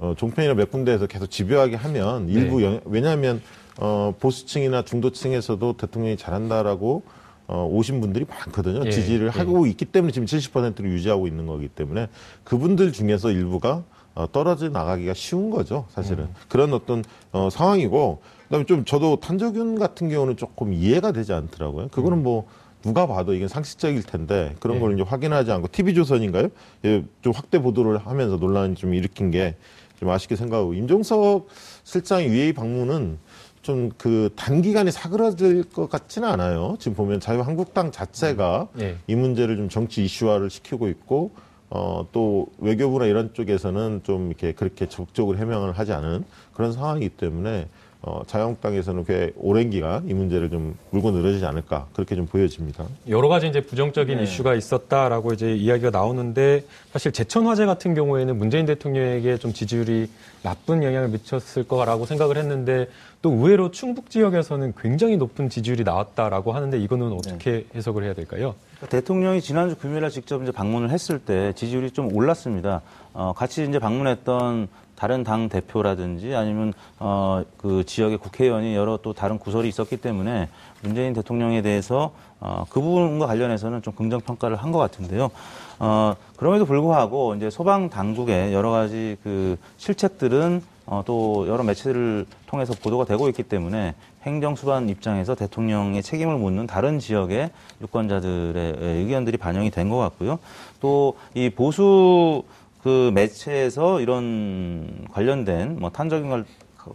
어, 0.00 0.14
종편이나 0.18 0.54
몇 0.54 0.72
군데에서 0.72 1.06
계속 1.06 1.30
집요하게 1.30 1.76
하면 1.76 2.28
일부 2.28 2.58
네. 2.58 2.66
영, 2.66 2.80
왜냐하면 2.84 3.40
어, 3.78 4.12
보수층이나 4.18 4.82
중도층에서도 4.82 5.76
대통령이 5.76 6.16
잘한다라고 6.16 7.04
어, 7.46 7.64
오신 7.70 8.00
분들이 8.00 8.26
많거든요. 8.28 8.84
예, 8.86 8.90
지지를 8.90 9.26
예. 9.26 9.38
하고 9.38 9.66
있기 9.66 9.84
때문에 9.84 10.10
지금 10.12 10.26
70%를 10.26 10.90
유지하고 10.90 11.28
있는 11.28 11.46
거기 11.46 11.68
때문에 11.68 12.08
그분들 12.42 12.90
중에서 12.90 13.30
일부가 13.30 13.84
어, 14.16 14.26
떨어져 14.32 14.68
나가기가 14.68 15.14
쉬운 15.14 15.50
거죠, 15.50 15.86
사실은. 15.90 16.28
그런 16.48 16.72
어떤 16.72 17.04
어, 17.30 17.50
상황이고 17.50 18.20
그다음에 18.44 18.64
좀 18.66 18.84
저도 18.84 19.20
탄저균 19.20 19.78
같은 19.78 20.08
경우는 20.08 20.36
조금 20.36 20.72
이해가 20.72 21.12
되지 21.12 21.32
않더라고요. 21.32 21.88
그거는 21.88 22.22
뭐 22.22 22.46
누가 22.84 23.06
봐도 23.06 23.34
이게 23.34 23.48
상식적일 23.48 24.02
텐데 24.02 24.54
그런 24.60 24.76
네. 24.76 24.80
걸 24.80 24.94
이제 24.94 25.02
확인하지 25.02 25.50
않고 25.50 25.68
TV조선인가요? 25.72 26.48
예, 26.84 27.04
좀 27.22 27.32
확대 27.34 27.58
보도를 27.58 27.98
하면서 27.98 28.36
논란을 28.36 28.74
좀 28.76 28.94
일으킨 28.94 29.30
게 29.30 29.56
좀 30.00 30.10
아쉽게 30.10 30.36
생각하고 30.36 30.74
임종석 30.74 31.48
실장의 31.84 32.28
UAE 32.28 32.52
방문은 32.52 33.18
좀 33.62 33.92
그 33.96 34.28
단기간에 34.36 34.90
사그라들 34.90 35.64
것 35.64 35.88
같지는 35.88 36.28
않아요. 36.28 36.76
지금 36.78 36.94
보면 36.94 37.20
자유한국당 37.20 37.90
자체가 37.92 38.68
예. 38.80 38.98
이 39.06 39.14
문제를 39.14 39.56
좀 39.56 39.70
정치 39.70 40.04
이슈화를 40.04 40.50
시키고 40.50 40.88
있고 40.88 41.30
어, 41.70 42.06
또 42.12 42.48
외교부나 42.58 43.06
이런 43.06 43.32
쪽에서는 43.32 44.02
좀 44.04 44.28
이렇게 44.28 44.52
그렇게 44.52 44.86
적극적으로 44.86 45.38
해명을 45.38 45.72
하지 45.72 45.94
않은 45.94 46.24
그런 46.52 46.74
상황이기 46.74 47.10
때문에 47.16 47.68
어, 48.06 48.20
자유한국당에서는 48.26 49.04
꽤 49.06 49.32
오랜 49.36 49.70
기간 49.70 50.06
이 50.06 50.12
문제를 50.12 50.50
좀 50.50 50.76
물고 50.90 51.10
늘어지지 51.10 51.46
않을까 51.46 51.86
그렇게 51.94 52.14
좀 52.14 52.26
보여집니다. 52.26 52.84
여러 53.08 53.28
가지 53.28 53.48
이제 53.48 53.62
부정적인 53.62 54.18
네. 54.18 54.24
이슈가 54.24 54.54
있었다라고 54.54 55.32
이제 55.32 55.54
이야기가 55.54 55.88
나오는데 55.88 56.64
사실 56.92 57.12
제천 57.12 57.46
화재 57.46 57.64
같은 57.64 57.94
경우에는 57.94 58.36
문재인 58.36 58.66
대통령에게 58.66 59.38
좀 59.38 59.54
지지율이 59.54 60.10
나쁜 60.42 60.82
영향을 60.82 61.08
미쳤을 61.08 61.66
거라고 61.66 62.04
생각을 62.04 62.36
했는데 62.36 62.88
또 63.22 63.32
의외로 63.32 63.70
충북 63.70 64.10
지역에서는 64.10 64.74
굉장히 64.78 65.16
높은 65.16 65.48
지지율이 65.48 65.82
나왔다라고 65.82 66.52
하는데 66.52 66.78
이거는 66.78 67.10
어떻게 67.10 67.64
해석을 67.74 68.04
해야 68.04 68.12
될까요? 68.12 68.54
그러니까 68.76 68.88
대통령이 68.88 69.40
지난주 69.40 69.76
금요일에 69.76 70.10
직접 70.10 70.42
이제 70.42 70.52
방문을 70.52 70.90
했을 70.90 71.18
때 71.18 71.54
지지율이 71.54 71.92
좀 71.92 72.14
올랐습니다. 72.14 72.82
어, 73.14 73.32
같이 73.34 73.64
이제 73.66 73.78
방문했던 73.78 74.68
다른 74.96 75.24
당 75.24 75.48
대표라든지 75.48 76.34
아니면 76.34 76.72
어, 76.98 77.42
그 77.56 77.84
지역의 77.84 78.18
국회의원이 78.18 78.74
여러 78.74 78.98
또 79.02 79.12
다른 79.12 79.38
구설이 79.38 79.68
있었기 79.68 79.96
때문에 79.98 80.48
문재인 80.82 81.12
대통령에 81.14 81.62
대해서 81.62 82.12
어, 82.40 82.64
그 82.68 82.80
부분과 82.80 83.26
관련해서는 83.26 83.82
좀 83.82 83.94
긍정 83.94 84.20
평가를 84.20 84.56
한 84.56 84.70
것 84.72 84.78
같은데요. 84.78 85.30
어, 85.78 86.14
그럼에도 86.36 86.64
불구하고 86.66 87.34
이제 87.36 87.50
소방 87.50 87.90
당국의 87.90 88.52
여러 88.52 88.70
가지 88.70 89.16
그 89.22 89.56
실책들은 89.76 90.62
어, 90.86 91.02
또 91.06 91.46
여러 91.48 91.62
매체를 91.64 92.26
통해서 92.46 92.74
보도가 92.74 93.04
되고 93.06 93.28
있기 93.28 93.42
때문에 93.44 93.94
행정수반 94.24 94.88
입장에서 94.88 95.34
대통령의 95.34 96.02
책임을 96.02 96.36
묻는 96.36 96.66
다른 96.66 96.98
지역의 96.98 97.50
유권자들의 97.80 98.76
의견들이 98.80 99.36
반영이 99.38 99.70
된 99.70 99.88
것 99.88 99.96
같고요. 99.98 100.38
또 100.80 101.14
이 101.34 101.50
보수 101.50 102.42
그 102.84 103.10
매체에서 103.14 104.02
이런 104.02 105.06
관련된 105.10 105.78
뭐 105.80 105.88
탄적인 105.88 106.28
걸 106.28 106.44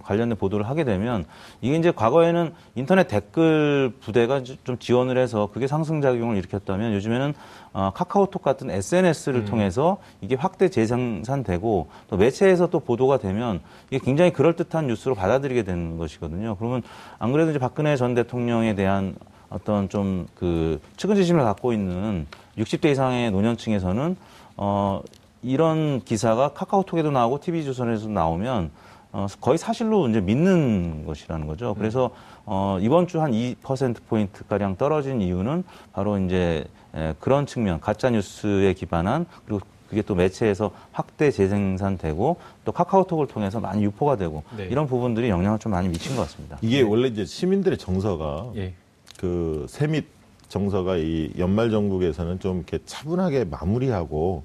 관련된 0.04 0.38
보도를 0.38 0.70
하게 0.70 0.84
되면 0.84 1.26
이게 1.62 1.76
이제 1.76 1.90
과거에는 1.90 2.54
인터넷 2.76 3.08
댓글 3.08 3.92
부대가 4.00 4.44
좀 4.44 4.78
지원을 4.78 5.18
해서 5.18 5.50
그게 5.52 5.66
상승작용을 5.66 6.38
일으켰다면 6.38 6.94
요즘에는 6.94 7.34
어, 7.74 7.92
카카오톡 7.96 8.44
같은 8.44 8.70
SNS를 8.70 9.46
통해서 9.46 9.98
이게 10.22 10.36
확대 10.36 10.70
재생산되고 10.70 11.88
또 12.08 12.18
매체에서 12.18 12.68
또 12.68 12.82
보도가 12.82 13.18
되면 13.18 13.60
이게 13.90 13.98
굉장히 13.98 14.32
그럴듯한 14.32 14.86
뉴스로 14.86 15.16
받아들이게 15.16 15.64
되는 15.64 15.98
것이거든요. 15.98 16.56
그러면 16.58 16.84
안 17.18 17.32
그래도 17.32 17.50
이제 17.50 17.58
박근혜 17.58 17.96
전 17.96 18.14
대통령에 18.14 18.76
대한 18.76 19.16
어떤 19.50 19.90
좀 19.90 20.28
그 20.36 20.80
측은지심을 20.98 21.44
갖고 21.44 21.74
있는 21.74 22.28
60대 22.58 22.92
이상의 22.92 23.32
노년층에서는 23.32 24.16
어, 24.58 25.02
이런 25.42 26.02
기사가 26.04 26.50
카카오톡에도 26.50 27.12
나오고 27.12 27.40
TV조선에도 27.40 28.10
나오면 28.10 28.72
어, 29.12 29.26
거의 29.42 29.58
사실로 29.58 30.08
이제 30.08 30.22
믿는 30.22 31.06
것이라는 31.06 31.48
거죠. 31.48 31.74
그래서 31.76 32.12
어, 32.46 32.78
이번 32.82 33.08
주 33.08 33.20
한 33.20 33.32
2%포인트 33.32 34.46
가량 34.48 34.76
떨어진 34.78 35.22
이유는 35.22 35.64
바로 35.94 36.20
이제 36.20 36.66
에, 36.96 37.14
그런 37.20 37.46
측면, 37.46 37.80
가짜 37.80 38.10
뉴스에 38.10 38.74
기반한 38.74 39.26
그리고 39.46 39.62
그게 39.90 40.04
또 40.04 40.14
매체에서 40.14 40.70
확대 40.92 41.32
재생산되고 41.32 42.38
또 42.66 42.72
카카오톡을 42.72 43.26
통해서 43.28 43.60
많이 43.60 43.84
유포가 43.84 44.16
되고 44.16 44.44
네. 44.56 44.66
이런 44.66 44.86
부분들이 44.86 45.30
영향을 45.30 45.58
좀 45.58 45.72
많이 45.72 45.88
미친 45.90 46.16
것 46.16 46.24
같습니다. 46.24 46.60
이게 46.62 46.82
원래 46.84 47.08
이제 47.08 47.26
시민들의 47.26 47.78
정서가 47.80 48.52
예. 48.58 48.74
그 49.18 49.66
세밑 49.68 50.06
정서가 50.50 50.98
이 50.98 51.32
연말 51.40 51.72
정국에서는 51.72 52.40
좀 52.40 52.58
이렇게 52.58 52.80
차분하게 52.86 53.46
마무리하고 53.46 54.44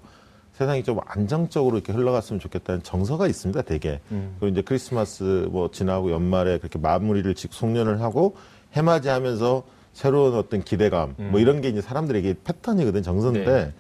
세상이 0.55 0.85
좀 0.85 1.01
안정적으로 1.05 1.77
이렇게 1.77 1.93
흘러갔으면 1.93 2.39
좋겠다는 2.41 2.83
정서가 2.83 3.27
있습니다, 3.27 3.63
대개. 3.63 4.01
음. 4.13 4.37
그리고 4.39 4.53
이제 4.53 4.63
크리스마스 4.63 5.49
뭐 5.51 5.71
지나고 5.71 6.13
연말에 6.13 6.59
그렇게 6.59 6.79
마무리를 6.79 7.35
직 7.35 7.53
송년을 7.53 8.01
하고 8.01 8.37
해맞이 8.73 9.09
하면서 9.09 9.65
새로운 9.93 10.35
어떤 10.35 10.63
기대감 10.63 11.15
뭐 11.17 11.39
이런 11.39 11.61
게 11.61 11.69
이제 11.69 11.81
사람들에게 11.81 12.37
패턴이거든 12.45 13.03
정서인데 13.03 13.45
네. 13.45 13.73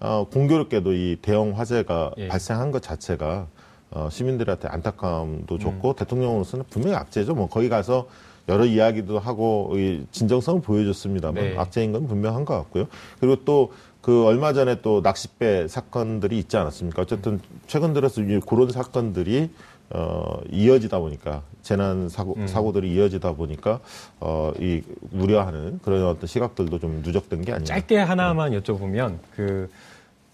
어, 0.00 0.26
공교롭게도 0.30 0.92
이 0.92 1.16
대형 1.22 1.58
화재가 1.58 2.12
예. 2.18 2.28
발생한 2.28 2.72
것 2.72 2.82
자체가 2.82 3.46
어, 3.90 4.08
시민들한테 4.10 4.68
안타까움도 4.68 5.58
줬고 5.58 5.94
대통령으로서는 5.94 6.64
분명히 6.68 6.96
악재죠. 6.96 7.34
뭐 7.34 7.48
거기 7.48 7.68
가서 7.68 8.08
여러 8.48 8.64
이야기도 8.64 9.18
하고 9.18 9.70
이 9.74 10.04
진정성을 10.10 10.62
보여줬습니다만 10.62 11.34
네. 11.34 11.54
악재인 11.56 11.92
건 11.92 12.06
분명한 12.06 12.44
것 12.44 12.54
같고요. 12.54 12.86
그리고 13.20 13.36
또 13.44 13.72
그 14.02 14.26
얼마 14.26 14.52
전에 14.52 14.82
또 14.82 15.00
낚싯배 15.00 15.68
사건들이 15.68 16.38
있지 16.38 16.56
않았습니까? 16.56 17.02
어쨌든 17.02 17.40
최근 17.68 17.92
들어서 17.94 18.20
이 18.20 18.40
그런 18.40 18.70
사건들이 18.70 19.50
어, 19.90 20.40
이어지다 20.50 20.98
보니까 20.98 21.42
재난 21.62 22.08
사고 22.08 22.36
사고들이 22.46 22.92
이어지다 22.94 23.34
보니까 23.34 23.78
어, 24.20 24.52
이 24.58 24.82
우려하는 25.12 25.78
그런 25.82 26.04
어떤 26.06 26.26
시각들도 26.26 26.78
좀 26.80 27.02
누적된 27.04 27.42
게 27.42 27.52
아니냐. 27.52 27.64
짧게 27.64 27.98
하나만 27.98 28.52
여쭤보면 28.52 29.18
그 29.36 29.70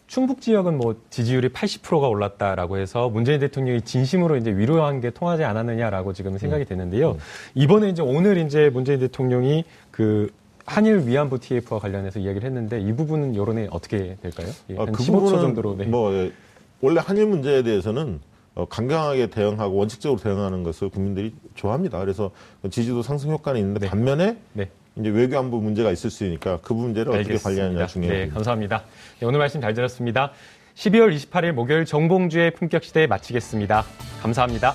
충북 0.07 0.41
지역은 0.41 0.79
뭐 0.79 0.97
지지율이 1.11 1.51
80%가 1.51 2.09
올랐다라고 2.09 2.79
해서 2.79 3.11
문재인 3.11 3.41
대통령이 3.41 3.83
진심으로 3.83 4.39
이제 4.39 4.51
위로한 4.51 5.01
게 5.01 5.11
통하지 5.11 5.45
않았느냐라고 5.45 6.15
지금 6.15 6.39
생각이 6.39 6.65
되는데요. 6.65 7.19
이번에 7.55 7.91
이제 7.91 8.01
오늘 8.01 8.39
이제 8.39 8.71
문재인 8.71 9.01
대통령이 9.01 9.65
그 9.91 10.33
한일 10.69 11.07
위안부 11.07 11.39
TF와 11.41 11.81
관련해서 11.81 12.19
이야기를 12.21 12.47
했는데 12.47 12.81
이 12.81 12.93
부분은 12.93 13.35
여론에 13.37 13.69
어떻게 13.71 14.17
될까요? 14.23 14.49
예, 14.71 14.77
아, 14.77 14.83
한 14.83 14.93
그 14.93 15.03
15초 15.03 15.13
부분은 15.13 15.41
정도로 15.41 15.77
네. 15.77 15.85
뭐 15.87 16.13
예, 16.13 16.33
원래 16.81 17.01
한일 17.05 17.27
문제에 17.27 17.63
대해서는 17.63 18.21
어, 18.55 18.67
강경하게 18.67 19.29
대응하고 19.29 19.75
원칙적으로 19.77 20.21
대응하는 20.21 20.63
것을 20.65 20.89
국민들이 20.91 21.33
좋아합니다. 21.55 21.99
그래서 22.01 22.31
지지도 22.71 23.03
상승 23.03 23.31
효과는 23.31 23.61
있는데 23.61 23.81
네. 23.81 23.87
반면에 23.89 24.37
네. 24.53 24.71
이제 24.97 25.09
외교안보 25.09 25.61
문제가 25.61 25.91
있을 25.93 26.11
수 26.11 26.25
있으니까 26.25 26.59
그 26.63 26.73
문제를 26.73 27.13
어떻게 27.13 27.19
알겠습니다. 27.35 27.43
관리하느냐 27.49 27.87
중요해요. 27.87 28.27
네, 28.27 28.29
감사합니다. 28.31 28.83
네, 29.21 29.27
오늘 29.27 29.39
말씀 29.39 29.61
잘 29.61 29.75
들었습니다. 29.75 30.33
12월 30.75 31.15
28일 31.15 31.53
목요일 31.53 31.85
정봉주의 31.85 32.51
품격 32.53 32.85
시대 32.85 33.07
마치겠습니다. 33.07 33.85
감사합니다. 34.23 34.75